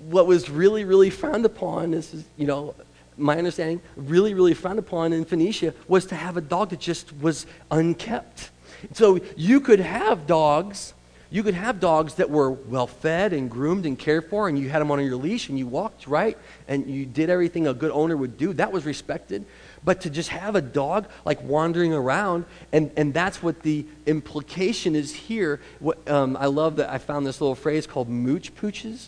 [0.10, 2.76] what was really, really frowned upon, this is, you know,
[3.18, 7.18] my understanding, really, really frowned upon in Phoenicia was to have a dog that just
[7.20, 8.52] was unkept.
[8.94, 10.94] So, you could have dogs.
[11.30, 14.70] You could have dogs that were well fed and groomed and cared for, and you
[14.70, 16.38] had them on your leash and you walked right
[16.70, 18.54] and you did everything a good owner would do.
[18.54, 19.46] That was respected.
[19.88, 24.98] But to just have a dog like wandering around, and, and that's what the implication
[24.98, 25.62] is here.
[25.80, 29.08] What, um, I love that I found this little phrase called mooch pooches.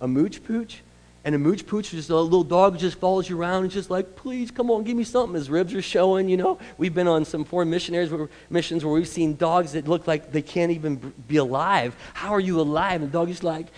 [0.00, 0.82] A mooch pooch.
[1.24, 4.16] And a mooch pooch is a little dog just follows you around and just like,
[4.16, 5.36] please come on, give me something.
[5.36, 6.58] His ribs are showing, you know.
[6.76, 10.32] We've been on some foreign missionaries where, missions where we've seen dogs that look like
[10.32, 11.94] they can't even be alive.
[12.14, 13.00] How are you alive?
[13.00, 13.68] And the dog is like,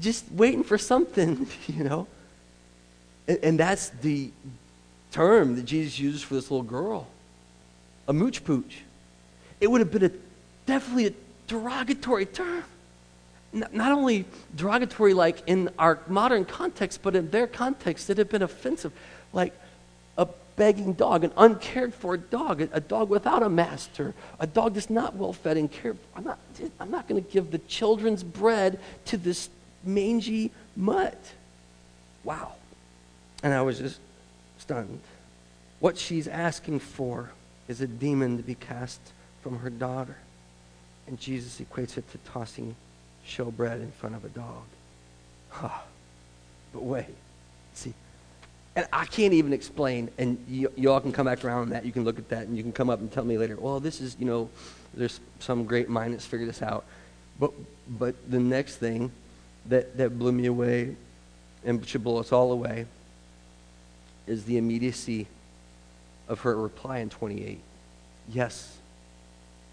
[0.00, 2.08] just waiting for something, you know.
[3.28, 4.32] And, and that's the
[5.14, 7.06] term that Jesus uses for this little girl
[8.08, 8.82] a mooch pooch.
[9.60, 10.10] It would have been a,
[10.66, 11.12] definitely a
[11.46, 12.64] derogatory term.
[13.52, 14.24] Not only
[14.56, 18.92] derogatory, like in our modern context, but in their context, it had been offensive.
[19.32, 19.54] Like
[20.18, 24.90] a begging dog, an uncared for dog, a, dog without a master, a dog that's
[24.90, 26.18] not well fed and cared for.
[26.18, 26.38] I'm not,
[26.80, 29.48] I'm not going to give the children's bread to this
[29.84, 31.16] mangy mutt.
[32.24, 32.54] Wow.
[33.44, 34.00] And I was just
[34.64, 35.00] stunned.
[35.78, 37.32] What she's asking for
[37.68, 39.00] is a demon to be cast
[39.42, 40.16] from her daughter.
[41.06, 42.74] And Jesus equates it to tossing
[43.26, 44.64] showbread in front of a dog.
[45.50, 45.80] Huh.
[46.72, 47.14] But wait,
[47.74, 47.92] see,
[48.74, 51.84] and I can't even explain, and you, you, all can come back around on that.
[51.84, 53.80] You can look at that, and you can come up and tell me later, well,
[53.80, 54.48] this is, you know,
[54.94, 56.84] there's some great mind that's figured this out.
[57.38, 57.52] But,
[57.86, 59.12] but the next thing
[59.66, 60.96] that, that blew me away
[61.64, 62.86] and should blow us all away
[64.26, 65.26] is the immediacy
[66.28, 67.60] of her reply in 28
[68.32, 68.78] Yes,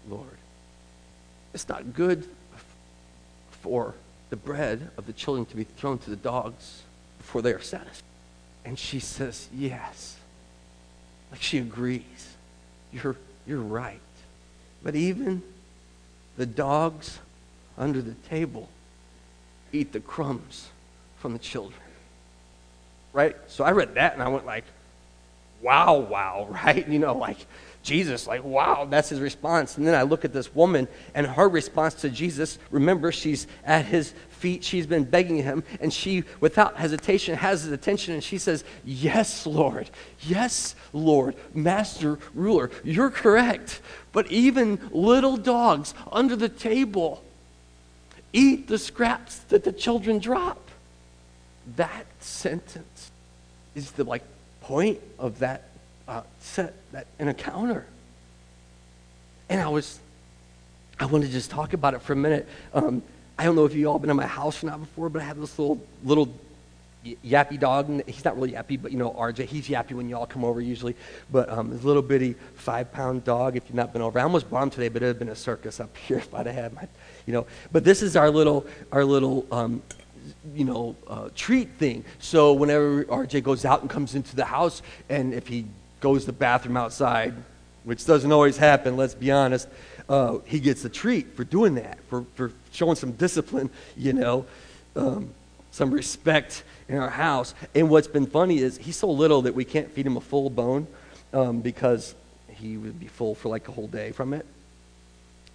[0.08, 0.26] Lord.
[1.54, 2.28] It's not good
[3.62, 3.94] for
[4.28, 6.82] the bread of the children to be thrown to the dogs
[7.18, 8.02] before they are satisfied.
[8.64, 10.16] And she says, Yes.
[11.30, 12.36] Like she agrees.
[12.92, 14.00] You're, you're right.
[14.82, 15.42] But even
[16.36, 17.18] the dogs
[17.78, 18.68] under the table
[19.72, 20.68] eat the crumbs
[21.18, 21.80] from the children
[23.12, 23.36] right?
[23.48, 24.64] So I read that and I went like,
[25.62, 26.86] wow, wow, right?
[26.86, 27.46] You know, like
[27.82, 29.76] Jesus, like, wow, that's his response.
[29.76, 32.58] And then I look at this woman and her response to Jesus.
[32.70, 34.62] Remember, she's at his feet.
[34.62, 39.46] She's been begging him, and she, without hesitation, has his attention, and she says, Yes,
[39.46, 39.90] Lord.
[40.20, 41.34] Yes, Lord.
[41.54, 43.80] Master, ruler, you're correct.
[44.12, 47.22] But even little dogs under the table
[48.32, 50.58] eat the scraps that the children drop.
[51.76, 52.91] That sentence
[53.74, 54.22] is the like
[54.60, 55.68] point of that
[56.08, 57.86] uh, set, that an encounter.
[59.48, 59.98] And I was,
[60.98, 62.48] I wanted to just talk about it for a minute.
[62.74, 63.02] Um,
[63.38, 65.24] I don't know if you all been in my house or not before, but I
[65.24, 66.32] have this little little
[67.04, 68.08] yappy dog.
[68.08, 69.46] He's not really yappy, but you know RJ.
[69.46, 70.94] He's yappy when y'all come over usually.
[71.30, 73.56] But um, this little bitty five pound dog.
[73.56, 75.36] If you've not been over, I almost him today, but it would have been a
[75.36, 76.86] circus up here if I'd have had my,
[77.26, 77.46] you know.
[77.72, 79.82] But this is our little our little um,
[80.54, 82.04] you know, uh, treat thing.
[82.18, 85.66] So whenever RJ goes out and comes into the house, and if he
[86.00, 87.34] goes to the bathroom outside,
[87.84, 89.68] which doesn't always happen, let's be honest,
[90.08, 94.44] uh, he gets a treat for doing that, for, for showing some discipline, you know,
[94.96, 95.32] um,
[95.70, 97.54] some respect in our house.
[97.74, 100.50] And what's been funny is he's so little that we can't feed him a full
[100.50, 100.86] bone
[101.32, 102.14] um, because
[102.48, 104.46] he would be full for like a whole day from it.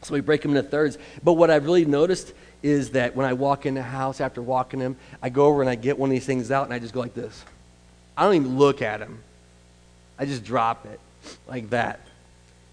[0.01, 0.97] So we break them into thirds.
[1.23, 2.33] But what I've really noticed
[2.63, 5.69] is that when I walk in the house after walking him, I go over and
[5.69, 7.43] I get one of these things out and I just go like this.
[8.15, 9.19] I don't even look at him.
[10.17, 10.99] I just drop it
[11.47, 12.01] like that.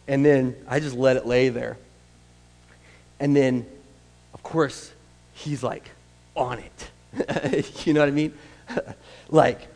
[0.09, 1.77] And then I just let it lay there.
[3.21, 3.67] And then,
[4.33, 4.93] of course,
[5.33, 5.91] he's like
[6.35, 7.75] on it.
[7.85, 8.35] you know what I mean?
[9.29, 9.69] like,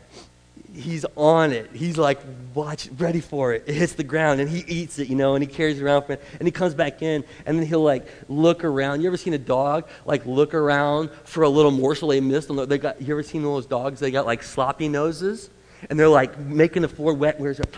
[0.73, 1.69] he's on it.
[1.73, 2.19] He's like,
[2.53, 3.63] watch, ready for it.
[3.67, 6.03] It hits the ground and he eats it, you know, and he carries it around
[6.03, 6.23] for it.
[6.39, 9.01] And he comes back in and then he'll like look around.
[9.01, 12.49] You ever seen a dog like look around for a little morsel they missed?
[12.67, 13.99] They got, you ever seen those dogs?
[13.99, 15.49] They got like sloppy noses
[15.89, 17.39] and they're like making the floor wet.
[17.39, 17.77] Where's it?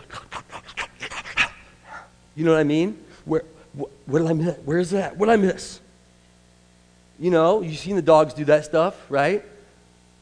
[2.36, 2.98] You know what I mean?
[3.26, 3.44] Where,
[3.78, 4.58] wh- what did I miss?
[4.66, 5.18] Where's that?
[5.18, 5.80] What did I miss?
[7.20, 9.46] You know, you've seen the dogs do that stuff, right?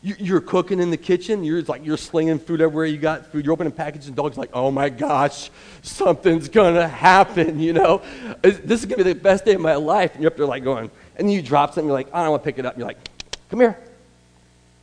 [0.02, 1.44] You're cooking in the kitchen.
[1.44, 2.86] You're like you're slinging food everywhere.
[2.86, 3.44] You got food.
[3.44, 8.02] You're opening packages, and dog's like, "Oh my gosh, something's gonna happen." You know,
[8.42, 10.14] this is gonna be the best day of my life.
[10.14, 11.88] And you're up there like going, and then you drop something.
[11.88, 13.10] You're like, "I don't want to pick it up." And you're like,
[13.50, 13.78] "Come here."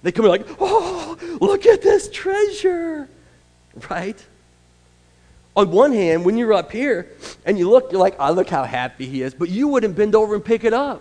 [0.03, 3.09] They come in like, "Oh, look at this treasure,"
[3.89, 4.23] right?
[5.57, 7.09] On one hand, when you're up here
[7.47, 9.97] and you look, you're like, "I oh, look how happy he is," but you wouldn't
[9.97, 11.01] bend over and pick it up,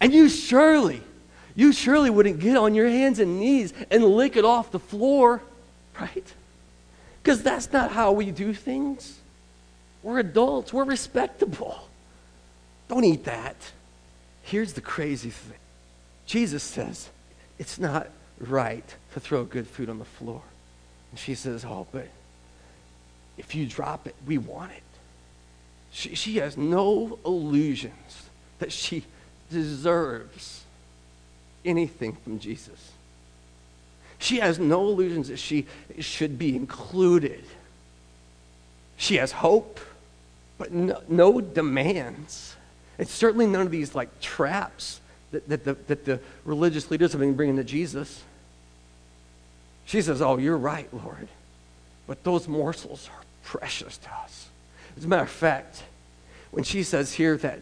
[0.00, 1.02] and you surely
[1.56, 5.42] you surely wouldn't get on your hands and knees and lick it off the floor,
[5.98, 6.34] right?
[7.22, 9.18] Because that's not how we do things.
[10.02, 11.88] We're adults, we're respectable.
[12.88, 13.56] Don't eat that.
[14.42, 15.58] Here's the crazy thing
[16.26, 17.08] Jesus says,
[17.58, 20.42] it's not right to throw good food on the floor.
[21.10, 22.08] And she says, Oh, but
[23.38, 24.82] if you drop it, we want it.
[25.90, 29.04] She, she has no illusions that she
[29.50, 30.65] deserves
[31.66, 32.92] anything from Jesus.
[34.18, 35.66] She has no illusions that she
[35.98, 37.44] should be included.
[38.96, 39.78] She has hope,
[40.58, 42.56] but no, no demands.
[42.98, 45.00] It's certainly none of these like traps
[45.32, 48.22] that, that, the, that the religious leaders have been bringing to Jesus.
[49.84, 51.28] She says, Oh, you're right, Lord.
[52.06, 54.48] But those morsels are precious to us.
[54.96, 55.82] As a matter of fact,
[56.50, 57.60] when she says here that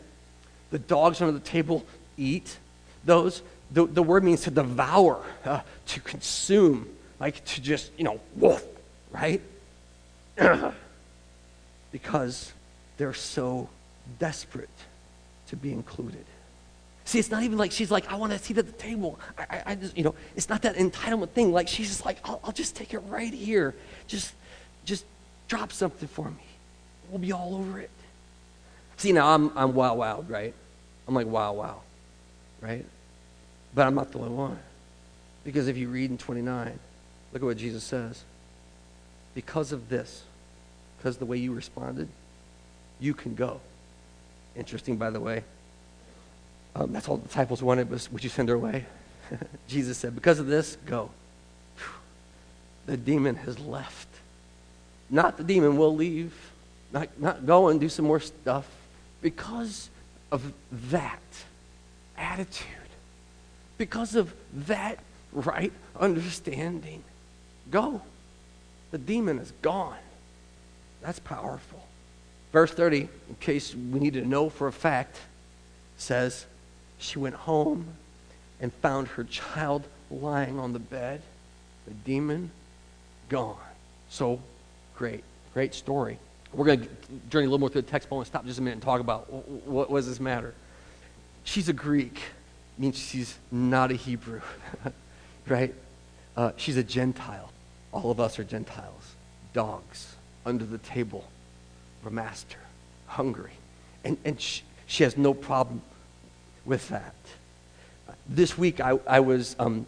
[0.70, 1.84] the dogs under the table
[2.16, 2.58] eat
[3.04, 3.42] those,
[3.74, 8.64] the, the word means to devour, uh, to consume, like to just, you know, wolf,
[9.10, 9.42] right?
[11.92, 12.52] because
[12.96, 13.68] they're so
[14.20, 14.68] desperate
[15.48, 16.24] to be included.
[17.04, 19.18] See, it's not even like she's like, I want to seat at the table.
[19.36, 21.52] I, I, I, just, you know, it's not that entitlement thing.
[21.52, 23.74] Like she's just like, I'll, I'll just take it right here.
[24.06, 24.32] Just,
[24.84, 25.04] just
[25.48, 26.44] drop something for me.
[27.10, 27.90] We'll be all over it.
[28.98, 30.54] See, now I'm, I'm wow, wow, right?
[31.08, 31.80] I'm like, wow, wow,
[32.60, 32.86] right?
[33.74, 34.58] But I'm not the only one.
[35.44, 36.78] Because if you read in 29,
[37.32, 38.22] look at what Jesus says.
[39.34, 40.22] Because of this,
[40.96, 42.08] because the way you responded,
[43.00, 43.60] you can go.
[44.56, 45.42] Interesting, by the way.
[46.76, 48.86] Um, that's all the disciples wanted was, would you send her away?
[49.68, 51.10] Jesus said, because of this, go.
[52.86, 54.08] The demon has left.
[55.10, 56.34] Not the demon will leave.
[56.92, 58.68] Not, not go and do some more stuff.
[59.20, 59.88] Because
[60.30, 60.52] of
[60.90, 61.20] that
[62.16, 62.83] attitude
[63.78, 64.98] because of that
[65.32, 67.02] right understanding.
[67.70, 68.02] Go.
[68.90, 69.96] The demon is gone.
[71.02, 71.84] That's powerful.
[72.52, 75.18] Verse 30, in case we need to know for a fact,
[75.96, 76.46] says,
[76.98, 77.86] She went home
[78.60, 81.22] and found her child lying on the bed,
[81.86, 82.50] the demon
[83.28, 83.56] gone.
[84.08, 84.40] So
[84.94, 86.18] great, great story.
[86.52, 86.88] We're going to
[87.30, 88.74] journey a little more through the text, but I want to stop just a minute
[88.74, 90.54] and talk about what, what does this matter.
[91.42, 92.20] She's a Greek
[92.78, 94.40] means she's not a Hebrew,
[95.46, 95.74] right?
[96.36, 97.50] Uh, she's a Gentile.
[97.92, 99.14] All of us are Gentiles.
[99.52, 101.24] Dogs under the table
[102.02, 102.58] of a master,
[103.06, 103.52] hungry.
[104.04, 105.82] And, and she, she has no problem
[106.64, 107.14] with that.
[108.28, 109.86] this week I, I was, um,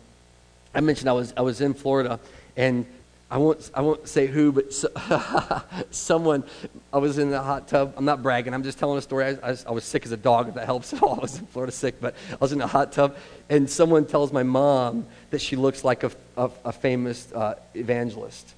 [0.74, 2.20] I mentioned I was, I was in Florida,
[2.56, 2.86] and
[3.28, 4.88] I won't, I won't say who, but so,
[5.90, 6.44] someone,
[6.92, 7.94] I was in the hot tub.
[7.96, 9.24] I'm not bragging, I'm just telling a story.
[9.24, 11.14] I, I, I, was sick as a dog, if that helps at all.
[11.18, 13.16] I was in Florida sick, but I was in a hot tub,
[13.48, 18.54] and someone tells my mom that she looks like a, a, a famous uh, evangelist.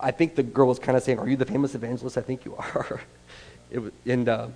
[0.00, 2.16] I think the girl was kind of saying, Are you the famous evangelist?
[2.16, 3.02] I think you are.
[3.70, 4.48] it was, and uh,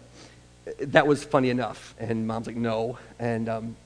[0.79, 1.95] that was funny enough.
[1.99, 2.99] And mom's like, No.
[3.19, 3.77] And um,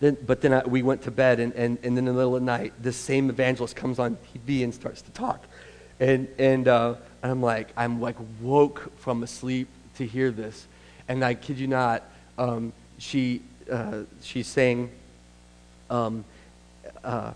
[0.00, 2.36] then, but then I, we went to bed, and, and, and then in the middle
[2.36, 5.44] of the night, this same evangelist comes on TV and starts to talk.
[5.98, 10.66] And, and, uh, and I'm like, I'm like woke from a sleep to hear this.
[11.08, 12.02] And I kid you not,
[12.36, 13.40] um, she,
[13.70, 14.90] uh, she's saying,
[15.88, 16.24] um,
[17.02, 17.32] uh,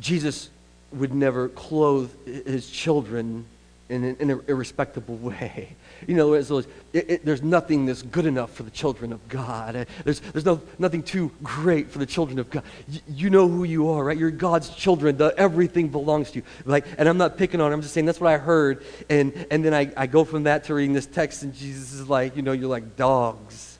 [0.00, 0.48] Jesus
[0.92, 3.44] would never clothe his children
[3.88, 5.76] in an, in an irrespectable way.
[6.06, 6.50] You know, it,
[6.92, 9.86] it, there's nothing that's good enough for the children of God.
[10.04, 12.62] There's, there's no, nothing too great for the children of God.
[12.90, 14.16] Y- you know who you are, right?
[14.16, 15.16] You're God's children.
[15.16, 16.44] The, everything belongs to you.
[16.64, 17.74] Like, and I'm not picking on it.
[17.74, 18.84] I'm just saying that's what I heard.
[19.08, 22.08] And, and then I, I go from that to reading this text, and Jesus is
[22.08, 23.78] like, you know, you're like dogs.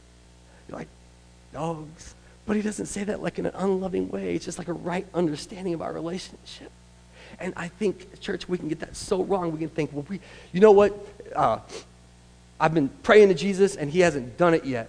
[0.69, 0.89] You're like
[1.53, 2.15] dogs.
[2.47, 4.35] But he doesn't say that like in an unloving way.
[4.35, 6.71] It's just like a right understanding of our relationship.
[7.41, 9.51] And I think, church, we can get that so wrong.
[9.51, 10.21] We can think, well, we,
[10.53, 10.95] you know what?
[11.35, 11.59] Uh,
[12.61, 14.89] I've been praying to Jesus and he hasn't done it yet.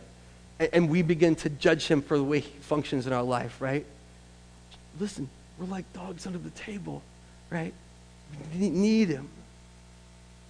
[0.59, 3.61] And, and we begin to judge him for the way he functions in our life,
[3.61, 3.85] right?
[4.99, 7.01] Listen, we're like dogs under the table,
[7.49, 7.73] right?
[8.53, 9.29] We need him.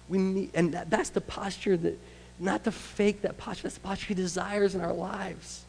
[0.08, 1.98] We need, and that, that's the posture that,
[2.38, 5.64] not to fake that posture, that's the posture he desires in our lives.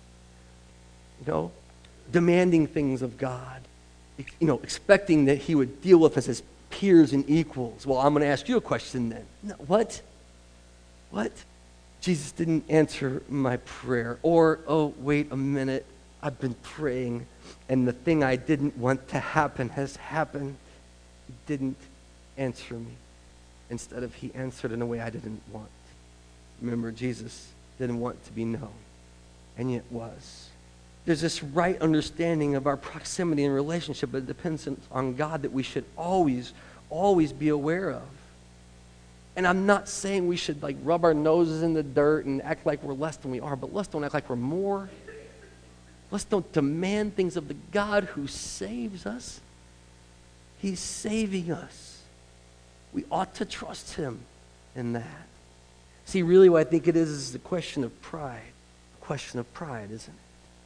[1.21, 1.51] You know,
[2.11, 3.61] demanding things of God
[4.17, 7.85] you know, expecting that he would deal with us as peers and equals.
[7.85, 9.25] Well, I'm going to ask you a question then.
[9.43, 10.01] No, what?
[11.11, 11.31] What?
[12.01, 14.17] Jesus didn't answer my prayer.
[14.21, 15.85] Or, oh, wait a minute.
[16.21, 17.25] I've been praying,
[17.69, 20.57] and the thing I didn't want to happen has happened.
[21.27, 21.77] He didn't
[22.37, 22.91] answer me.
[23.69, 25.69] Instead of, he answered in a way I didn't want.
[26.61, 28.73] Remember, Jesus didn't want to be known,
[29.57, 30.49] and yet was
[31.07, 35.63] there's this right understanding of our proximity and relationship, but dependence on God that we
[35.63, 36.51] should always,
[36.89, 38.03] always be aware of.
[39.37, 42.65] And I'm not saying we should like rub our noses in the dirt and act
[42.65, 44.89] like we're less than we are, but let's don't act like we're more.
[46.09, 49.39] Let's don't demand things of the God who saves us.
[50.59, 52.01] He's saving us.
[52.91, 54.21] We ought to trust him
[54.75, 55.27] in that.
[56.05, 58.41] See, really what I think it is is a question of pride.
[58.99, 60.19] A question of pride, isn't it?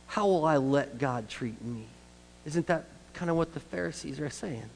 [0.07, 1.87] How will I let God treat me?
[2.45, 4.69] Isn't that kind of what the Pharisees are saying?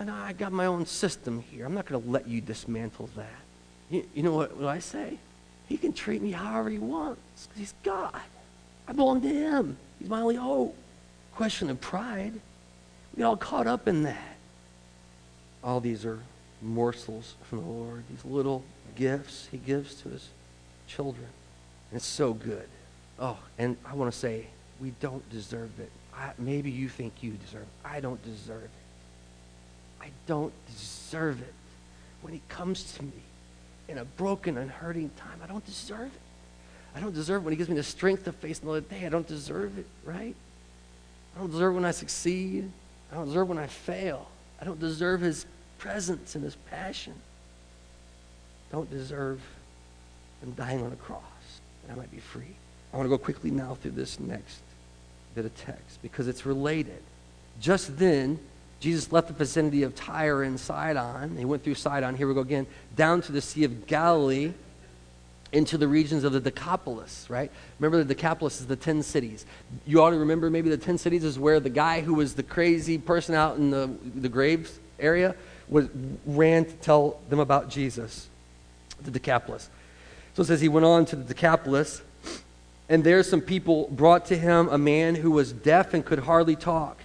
[0.00, 1.66] And I got my own system here.
[1.66, 3.28] I'm not going to let you dismantle that.
[3.90, 5.18] You, you know what, what I say?
[5.68, 8.18] He can treat me however he wants because he's God.
[8.88, 9.76] I belong to him.
[9.98, 10.74] He's my only hope.
[11.34, 12.32] Question of pride.
[12.32, 14.36] We get all caught up in that.
[15.62, 16.20] All these are
[16.62, 18.64] morsels from the Lord, these little
[18.96, 20.28] gifts he gives to his
[20.88, 21.28] children.
[21.90, 22.68] And it's so good.
[23.18, 24.46] Oh, and I want to say,
[24.80, 25.90] we don't deserve it.
[26.16, 27.68] I, maybe you think you deserve it.
[27.84, 28.70] I don't deserve it.
[30.00, 31.54] I don't deserve it.
[32.22, 33.12] When he comes to me
[33.88, 36.20] in a broken and hurting time, I don't deserve it.
[36.94, 39.06] I don't deserve it when he gives me the strength to face another day.
[39.06, 40.34] I don't deserve it, right?
[41.34, 42.70] I don't deserve when I succeed.
[43.10, 44.28] I don't deserve when I fail.
[44.60, 45.46] I don't deserve his
[45.78, 47.14] presence and his passion.
[48.70, 49.40] I don't deserve
[50.42, 51.22] him dying on a cross
[51.86, 52.56] that I might be free.
[52.92, 54.62] I want to go quickly now through this next
[55.34, 57.02] bit of text because it's related.
[57.60, 58.38] Just then,
[58.80, 61.36] Jesus left the vicinity of Tyre and Sidon.
[61.36, 62.66] He went through Sidon, here we go again,
[62.96, 64.52] down to the Sea of Galilee
[65.52, 67.50] into the regions of the Decapolis, right?
[67.78, 69.44] Remember the Decapolis is the 10 cities.
[69.86, 72.42] You ought to remember maybe the 10 cities is where the guy who was the
[72.42, 75.34] crazy person out in the, the graves area
[75.68, 75.88] was,
[76.24, 78.28] ran to tell them about Jesus,
[79.02, 79.68] the Decapolis.
[80.34, 82.02] So it says he went on to the Decapolis
[82.88, 86.56] and there some people brought to him a man who was deaf and could hardly
[86.56, 86.98] talk.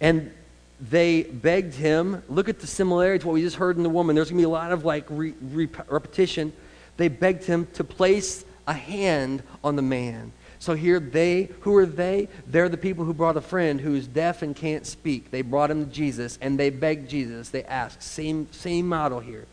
[0.00, 0.32] And
[0.80, 4.14] they begged him, look at the similarity to what we just heard in the woman.
[4.14, 6.52] There's going to be a lot of like re- re- repetition.
[6.96, 10.32] They begged him to place a hand on the man.
[10.60, 12.28] So here they, who are they?
[12.46, 15.30] They're the people who brought a friend who's deaf and can't speak.
[15.30, 17.50] They brought him to Jesus and they begged Jesus.
[17.50, 18.02] They asked.
[18.02, 19.46] Same, same model here.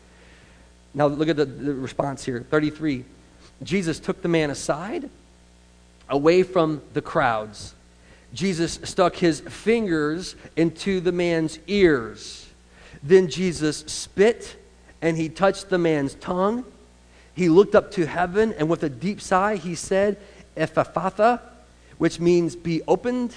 [0.94, 2.44] Now look at the, the response here.
[2.50, 3.04] 33.
[3.62, 5.08] Jesus took the man aside
[6.08, 7.74] away from the crowds.
[8.34, 12.46] Jesus stuck his fingers into the man's ears.
[13.02, 14.56] Then Jesus spit
[15.00, 16.64] and he touched the man's tongue.
[17.34, 20.18] He looked up to heaven and with a deep sigh he said,
[20.56, 21.40] Ephphatha,
[21.98, 23.34] which means be opened.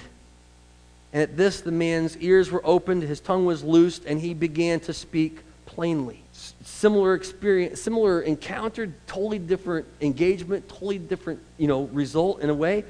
[1.12, 4.78] And at this, the man's ears were opened, his tongue was loosed, and he began
[4.80, 6.22] to speak plainly.
[6.32, 12.84] Similar experience, similar encounter, totally different engagement, totally different, you know, result in a way.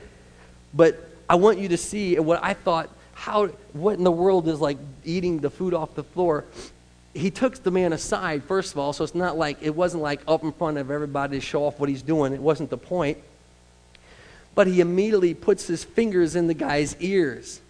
[0.75, 4.61] But I want you to see what I thought, how, what in the world is
[4.61, 6.45] like eating the food off the floor?
[7.15, 10.23] He took the man aside, first of all, so it's not like, it wasn't like
[10.27, 12.33] up in front of everybody to show off what he's doing.
[12.33, 13.19] It wasn't the point.
[14.57, 17.61] But he immediately puts his fingers in the guy's ears,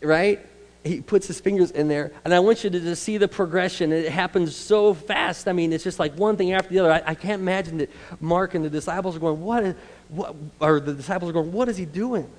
[0.00, 0.40] right?
[0.82, 2.12] He puts his fingers in there.
[2.24, 3.92] And I want you to just see the progression.
[3.92, 5.48] It happens so fast.
[5.48, 6.92] I mean, it's just like one thing after the other.
[6.94, 7.90] I, I can't imagine that
[8.22, 9.74] Mark and the disciples are going, what, is,
[10.08, 12.30] what, or the disciples are going, what is he doing?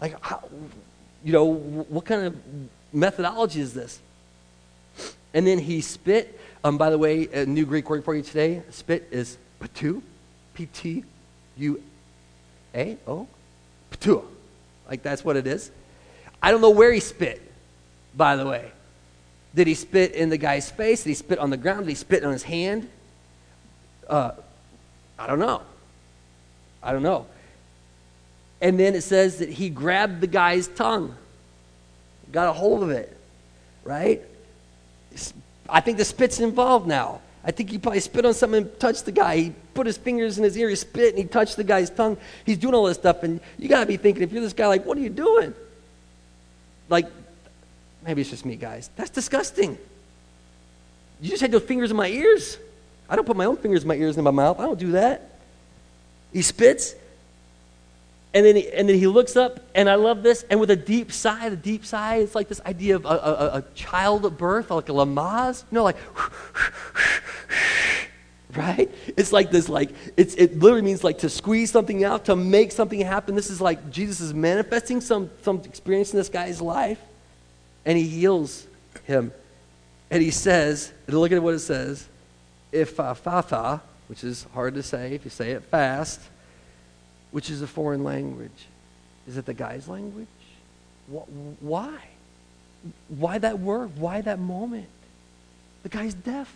[0.00, 0.48] Like, how,
[1.24, 2.36] you know, what kind of
[2.92, 4.00] methodology is this?
[5.34, 6.40] And then he spit.
[6.64, 8.62] Um, by the way, a new Greek word for you today.
[8.70, 10.02] Spit is patu,
[10.54, 11.82] P-T-U
[12.74, 13.26] a O?
[13.90, 14.24] Ptua.
[14.88, 15.70] Like that's what it is.
[16.42, 17.42] I don't know where he spit,
[18.14, 18.70] by the way.
[19.54, 21.02] Did he spit in the guy's face?
[21.02, 21.80] Did he spit on the ground?
[21.80, 22.88] Did he spit on his hand?
[24.08, 24.32] Uh,
[25.18, 25.62] I don't know.
[26.82, 27.26] I don't know.
[28.60, 31.14] And then it says that he grabbed the guy's tongue,
[32.32, 33.16] got a hold of it,
[33.84, 34.22] right?
[35.68, 37.20] I think the spit's involved now.
[37.44, 39.36] I think he probably spit on something and touched the guy.
[39.36, 42.16] He put his fingers in his ear, he spit, and he touched the guy's tongue.
[42.44, 44.66] He's doing all this stuff, and you got to be thinking, if you're this guy,
[44.66, 45.54] like, what are you doing?
[46.88, 47.06] Like,
[48.04, 48.90] maybe it's just me, guys.
[48.96, 49.78] That's disgusting.
[51.20, 52.58] You just had your fingers in my ears.
[53.08, 54.58] I don't put my own fingers in my ears and in my mouth.
[54.58, 55.30] I don't do that.
[56.32, 56.94] He spits,
[58.34, 60.76] and then he, and then he looks up, and I love this, and with a
[60.76, 64.88] deep sigh, a deep sigh, it's like this idea of a, a, a childbirth, like
[64.88, 65.96] a Lamaze, you know, like,
[68.54, 68.90] right?
[69.16, 72.72] It's like this, like, it's, it literally means like to squeeze something out, to make
[72.72, 73.34] something happen.
[73.34, 77.00] This is like Jesus is manifesting some, some experience in this guy's life,
[77.86, 78.66] and he heals
[79.04, 79.32] him.
[80.10, 82.06] And he says, and look at what it says,
[82.72, 86.20] if uh, fatha, which is hard to say if you say it fast,
[87.30, 88.66] which is a foreign language.
[89.26, 90.26] Is it the guy's language?
[91.08, 91.96] Why?
[93.08, 93.96] Why that word?
[93.98, 94.88] Why that moment?
[95.82, 96.52] The guy's deaf.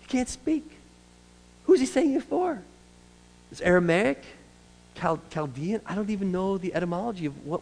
[0.00, 0.70] He can't speak.
[1.64, 2.62] Who's he saying it for?
[3.50, 4.22] It's Aramaic?
[4.96, 5.80] Chal- Chaldean?
[5.86, 7.60] I don't even know the etymology of what,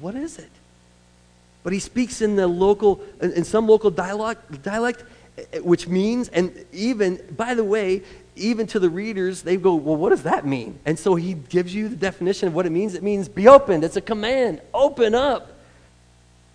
[0.00, 0.50] what is it?
[1.62, 5.04] But he speaks in the local, in some local dialect, dialect,
[5.62, 8.02] which means, and even, by the way,
[8.36, 10.78] even to the readers, they go, Well, what does that mean?
[10.86, 12.94] And so he gives you the definition of what it means.
[12.94, 13.84] It means be opened.
[13.84, 14.60] It's a command.
[14.72, 15.52] Open up.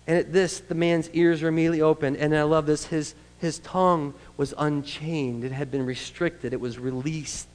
[0.06, 2.16] And at this, the man's ears are immediately opened.
[2.16, 2.86] And I love this.
[2.86, 7.48] His, his tongue was unchained, it had been restricted, it was released.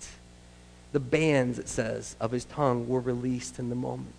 [0.91, 4.13] The bands, it says, of his tongue were released in the moment.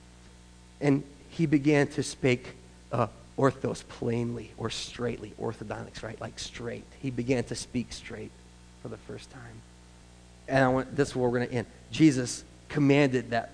[0.81, 2.57] And he began to speak
[2.91, 3.07] uh,
[3.39, 6.21] orthos plainly or straightly, orthodontics, right?
[6.21, 6.85] Like straight.
[7.01, 8.33] He began to speak straight
[8.83, 9.63] for the first time
[10.49, 11.67] and I want, this is where we're going to end.
[11.91, 13.51] Jesus commanded that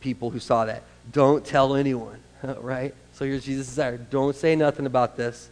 [0.00, 2.20] people who saw that, don't tell anyone,
[2.60, 2.94] right?
[3.14, 3.96] So here's Jesus' desire.
[3.96, 5.50] Don't say nothing about this.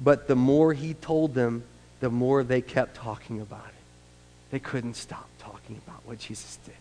[0.00, 1.64] But the more he told them,
[2.00, 3.74] the more they kept talking about it.
[4.50, 6.74] They couldn't stop talking about what Jesus did.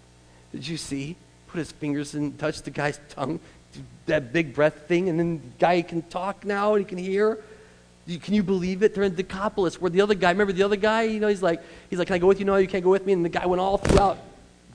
[0.52, 1.16] Did you see?
[1.48, 3.40] Put his fingers and touch the guy's tongue,
[4.06, 7.40] that big breath thing, and then the guy can talk now and he can hear.
[8.08, 8.94] Can you believe it?
[8.94, 11.04] They're in Decapolis, where the other guy, remember the other guy?
[11.04, 12.46] You know, he's like, he's like, can I go with you?
[12.46, 13.14] No, you can't go with me.
[13.14, 14.20] And the guy went all throughout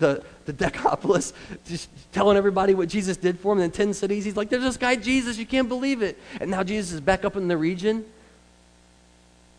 [0.01, 1.33] the, the Decapolis,
[1.67, 4.25] just telling everybody what Jesus did for him in 10 cities.
[4.25, 6.19] He's like, there's this guy, Jesus, you can't believe it.
[6.41, 8.05] And now Jesus is back up in the region.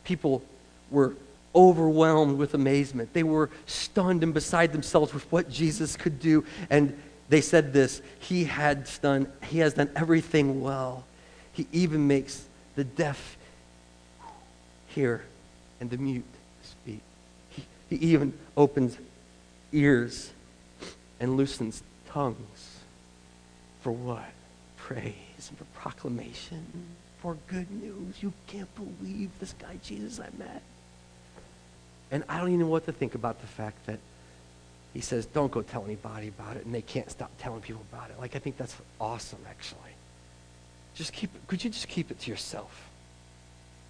[0.03, 0.43] People
[0.89, 1.13] were
[1.55, 3.13] overwhelmed with amazement.
[3.13, 6.43] They were stunned and beside themselves with what Jesus could do.
[6.69, 6.99] And
[7.29, 11.05] they said this He had done, He has done everything well.
[11.53, 12.45] He even makes
[12.75, 13.37] the deaf
[14.93, 15.23] hear
[15.79, 16.23] and the mute
[16.63, 17.01] speak.
[17.49, 18.97] He, he even opens
[19.71, 20.31] ears
[21.19, 22.77] and loosens tongues.
[23.81, 24.31] For what?
[24.77, 26.65] Praise and for proclamation,
[27.19, 28.21] for good news.
[28.21, 30.61] You can't believe this guy Jesus I met.
[32.11, 33.99] And I don't even know what to think about the fact that
[34.93, 38.09] he says, don't go tell anybody about it, and they can't stop telling people about
[38.09, 38.19] it.
[38.19, 39.79] Like, I think that's awesome, actually.
[40.93, 42.89] Just keep could you just keep it to yourself?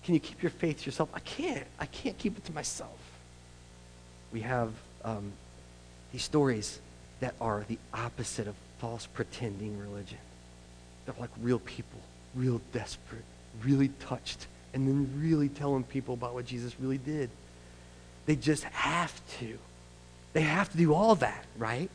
[0.03, 1.09] Can you keep your faith to yourself?
[1.13, 1.65] I can't.
[1.79, 2.97] I can't keep it to myself.
[4.31, 4.71] We have
[5.03, 5.31] um,
[6.11, 6.79] these stories
[7.19, 10.17] that are the opposite of false pretending religion.
[11.05, 11.99] They're like real people,
[12.35, 13.23] real desperate,
[13.63, 17.29] really touched, and then really telling people about what Jesus really did.
[18.25, 19.57] They just have to.
[20.33, 21.89] They have to do all that, right?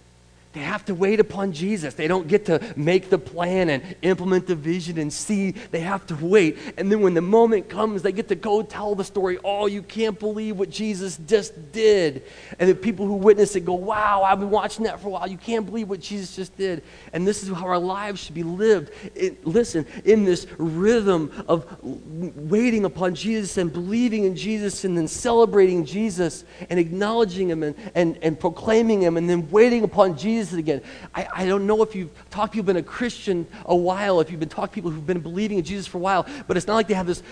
[0.57, 1.92] They have to wait upon Jesus.
[1.92, 5.50] They don't get to make the plan and implement the vision and see.
[5.50, 6.57] They have to wait.
[6.78, 9.38] And then when the moment comes, they get to go tell the story.
[9.44, 12.22] Oh, you can't believe what Jesus just did.
[12.59, 15.28] And the people who witness it go, Wow, I've been watching that for a while.
[15.28, 16.82] You can't believe what Jesus just did.
[17.12, 18.92] And this is how our lives should be lived.
[19.14, 25.07] It, listen, in this rhythm of waiting upon Jesus and believing in Jesus and then
[25.07, 30.45] celebrating Jesus and acknowledging Him and, and, and proclaiming Him and then waiting upon Jesus
[30.47, 30.80] Jesus again.
[31.14, 34.20] I, I don't know if you've talked to people who've been a Christian a while,
[34.20, 36.57] if you've been talking to people who've been believing in Jesus for a while, but
[36.57, 37.22] it's not like they have this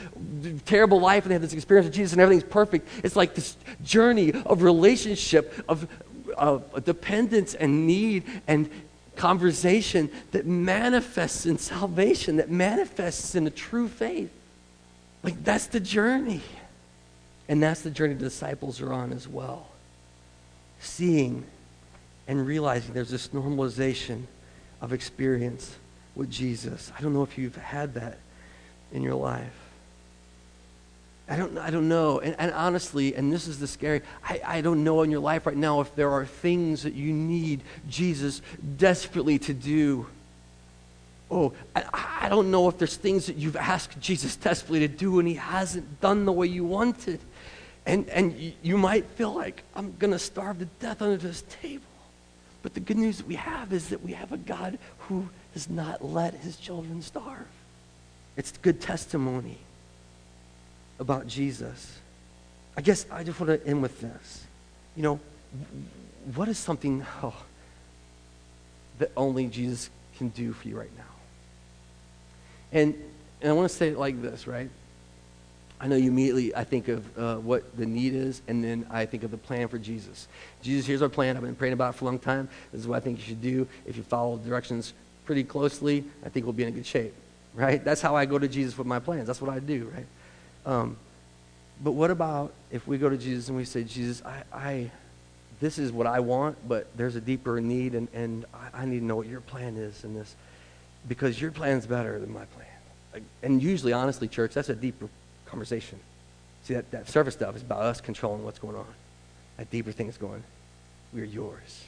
[0.64, 2.88] terrible life and they have this experience with Jesus and everything's perfect.
[3.02, 5.88] It's like this journey of relationship, of,
[6.36, 8.68] of dependence and need and
[9.16, 14.30] conversation that manifests in salvation, that manifests in a true faith.
[15.22, 16.42] Like that's the journey.
[17.48, 19.68] And that's the journey the disciples are on as well.
[20.80, 21.44] Seeing
[22.26, 24.22] and realizing there's this normalization
[24.80, 25.76] of experience
[26.14, 26.92] with Jesus.
[26.96, 28.18] I don't know if you've had that
[28.92, 29.52] in your life.
[31.28, 32.20] I don't, I don't know.
[32.20, 35.46] And, and honestly, and this is the scary, I, I don't know in your life
[35.46, 38.42] right now if there are things that you need Jesus
[38.76, 40.06] desperately to do.
[41.30, 41.84] Oh, I,
[42.24, 45.34] I don't know if there's things that you've asked Jesus desperately to do and he
[45.34, 47.20] hasn't done the way you wanted.
[47.86, 51.84] And, and you might feel like, I'm going to starve to death under this table.
[52.64, 56.02] But the good news we have is that we have a God who does not
[56.02, 57.46] let his children starve.
[58.38, 59.58] It's good testimony
[60.98, 61.98] about Jesus.
[62.74, 64.46] I guess I just want to end with this.
[64.96, 65.20] You know,
[66.34, 67.36] what is something oh,
[68.98, 71.04] that only Jesus can do for you right now?
[72.72, 72.94] And,
[73.42, 74.70] and I want to say it like this, right?
[75.84, 79.04] I know you immediately, I think of uh, what the need is, and then I
[79.04, 80.28] think of the plan for Jesus.
[80.62, 81.36] Jesus, here's our plan.
[81.36, 82.48] I've been praying about it for a long time.
[82.72, 83.68] This is what I think you should do.
[83.84, 84.94] If you follow the directions
[85.26, 87.12] pretty closely, I think we'll be in good shape,
[87.52, 87.84] right?
[87.84, 89.26] That's how I go to Jesus with my plans.
[89.26, 90.06] That's what I do, right?
[90.64, 90.96] Um,
[91.82, 94.90] but what about if we go to Jesus and we say, Jesus, I, I
[95.60, 99.00] this is what I want, but there's a deeper need, and, and I, I need
[99.00, 100.34] to know what your plan is in this,
[101.06, 103.22] because your plan's better than my plan.
[103.42, 105.10] And usually, honestly, church, that's a deeper
[105.54, 106.00] conversation.
[106.64, 108.86] See, that, that surface stuff is about us controlling what's going on.
[109.56, 110.42] That deeper thing is going,
[111.12, 111.84] we're yours.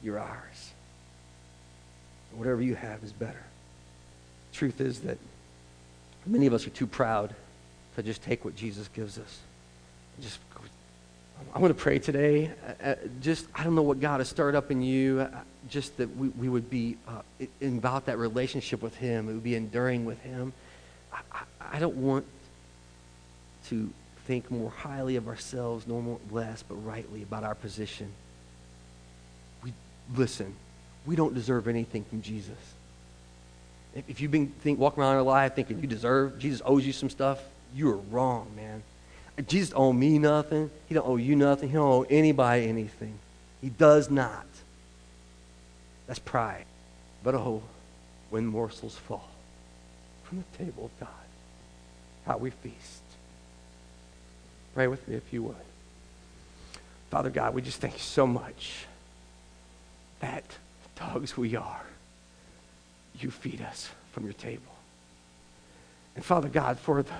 [0.00, 0.70] You're ours.
[2.36, 3.42] Whatever you have is better.
[4.52, 5.18] Truth is that
[6.24, 7.34] many of us are too proud
[7.96, 9.40] to just take what Jesus gives us.
[10.20, 10.38] Just,
[11.52, 12.52] I want to pray today.
[12.64, 15.20] Uh, uh, just, I don't know what God has stirred up in you.
[15.20, 17.22] Uh, just that we, we would be uh,
[17.60, 19.28] about that relationship with Him.
[19.28, 20.52] It would be enduring with Him.
[21.12, 21.42] I, I,
[21.72, 22.24] I don't want
[23.68, 23.90] to
[24.26, 28.12] think more highly of ourselves, nor more less, but rightly about our position.
[29.64, 29.72] We
[30.14, 30.54] listen.
[31.06, 32.58] We don't deserve anything from Jesus.
[33.94, 37.10] If, you've been think, walking around your life thinking you deserve, Jesus owes you some
[37.10, 37.42] stuff,
[37.74, 38.82] you are wrong, man.
[39.46, 40.70] Jesus owe me nothing.
[40.86, 41.68] He don't owe you nothing.
[41.68, 43.18] He don't owe anybody anything.
[43.60, 44.46] He does not.
[46.06, 46.64] That's pride.
[47.22, 47.62] But oh,
[48.30, 49.28] when morsels fall
[50.24, 51.08] from the table of God,
[52.26, 53.01] how we feast.
[54.74, 55.56] Pray with me if you would.
[57.10, 58.86] Father God, we just thank you so much
[60.20, 60.44] that
[60.98, 61.82] dogs we are,
[63.18, 64.72] you feed us from your table.
[66.14, 67.12] And Father God, for the,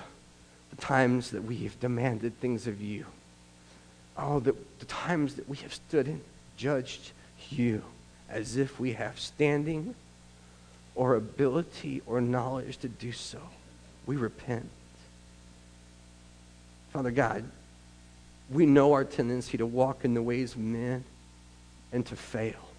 [0.71, 3.05] the times that we have demanded things of you,
[4.17, 6.21] oh, the, the times that we have stood and
[6.57, 7.11] judged
[7.49, 7.83] you
[8.29, 9.93] as if we have standing
[10.95, 13.39] or ability or knowledge to do so,
[14.05, 14.69] we repent.
[16.93, 17.43] Father God,
[18.51, 21.03] we know our tendency to walk in the ways of men
[21.91, 22.69] and to fail.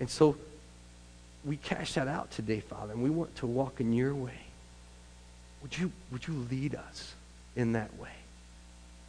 [0.00, 0.36] And so
[1.44, 4.40] we cash that out today, Father, and we want to walk in your way.
[5.62, 7.14] Would you, would you lead us
[7.54, 8.10] in that way?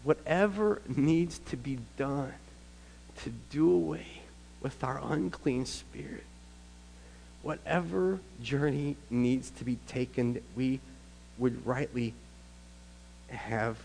[0.03, 2.34] Whatever needs to be done
[3.24, 4.22] to do away
[4.62, 6.26] with our unclean spirit,
[7.41, 10.80] whatever journey needs to be taken that we
[11.39, 12.14] would rightly
[13.36, 13.78] have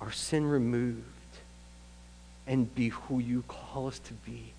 [0.00, 1.04] our sin removed
[2.46, 4.52] and be who you call us to be.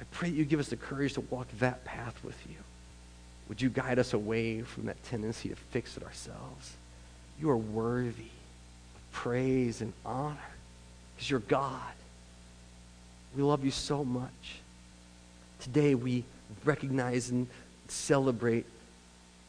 [0.00, 2.56] I pray that you give us the courage to walk that path with you.
[3.48, 6.72] Would you guide us away from that tendency to fix it ourselves?
[7.40, 10.36] You are worthy of praise and honor
[11.14, 11.80] because you're God.
[13.36, 14.58] We love you so much.
[15.60, 16.24] Today we
[16.64, 17.46] recognize and
[17.88, 18.66] celebrate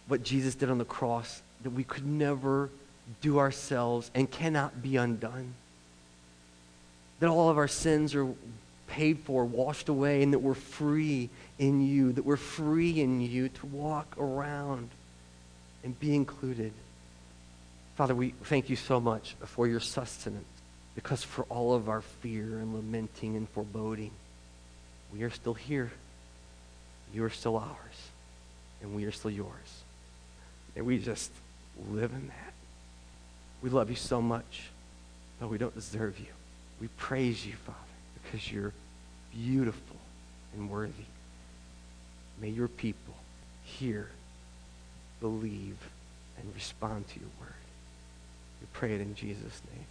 [0.07, 2.69] what Jesus did on the cross that we could never
[3.21, 5.53] do ourselves and cannot be undone.
[7.19, 8.27] That all of our sins are
[8.87, 11.29] paid for, washed away, and that we're free
[11.59, 14.89] in you, that we're free in you to walk around
[15.83, 16.73] and be included.
[17.95, 20.45] Father, we thank you so much for your sustenance
[20.95, 24.11] because for all of our fear and lamenting and foreboding,
[25.13, 25.91] we are still here.
[27.13, 28.09] You are still ours,
[28.81, 29.83] and we are still yours.
[30.75, 31.31] And we just
[31.89, 32.54] live in that.
[33.61, 34.69] We love you so much,
[35.39, 36.27] but we don't deserve you.
[36.79, 37.77] We praise you, Father,
[38.23, 38.73] because you're
[39.33, 39.97] beautiful
[40.53, 41.05] and worthy.
[42.41, 43.15] May your people
[43.63, 44.09] hear,
[45.19, 45.77] believe,
[46.37, 47.53] and respond to your word.
[48.61, 49.85] We pray it in Jesus' name.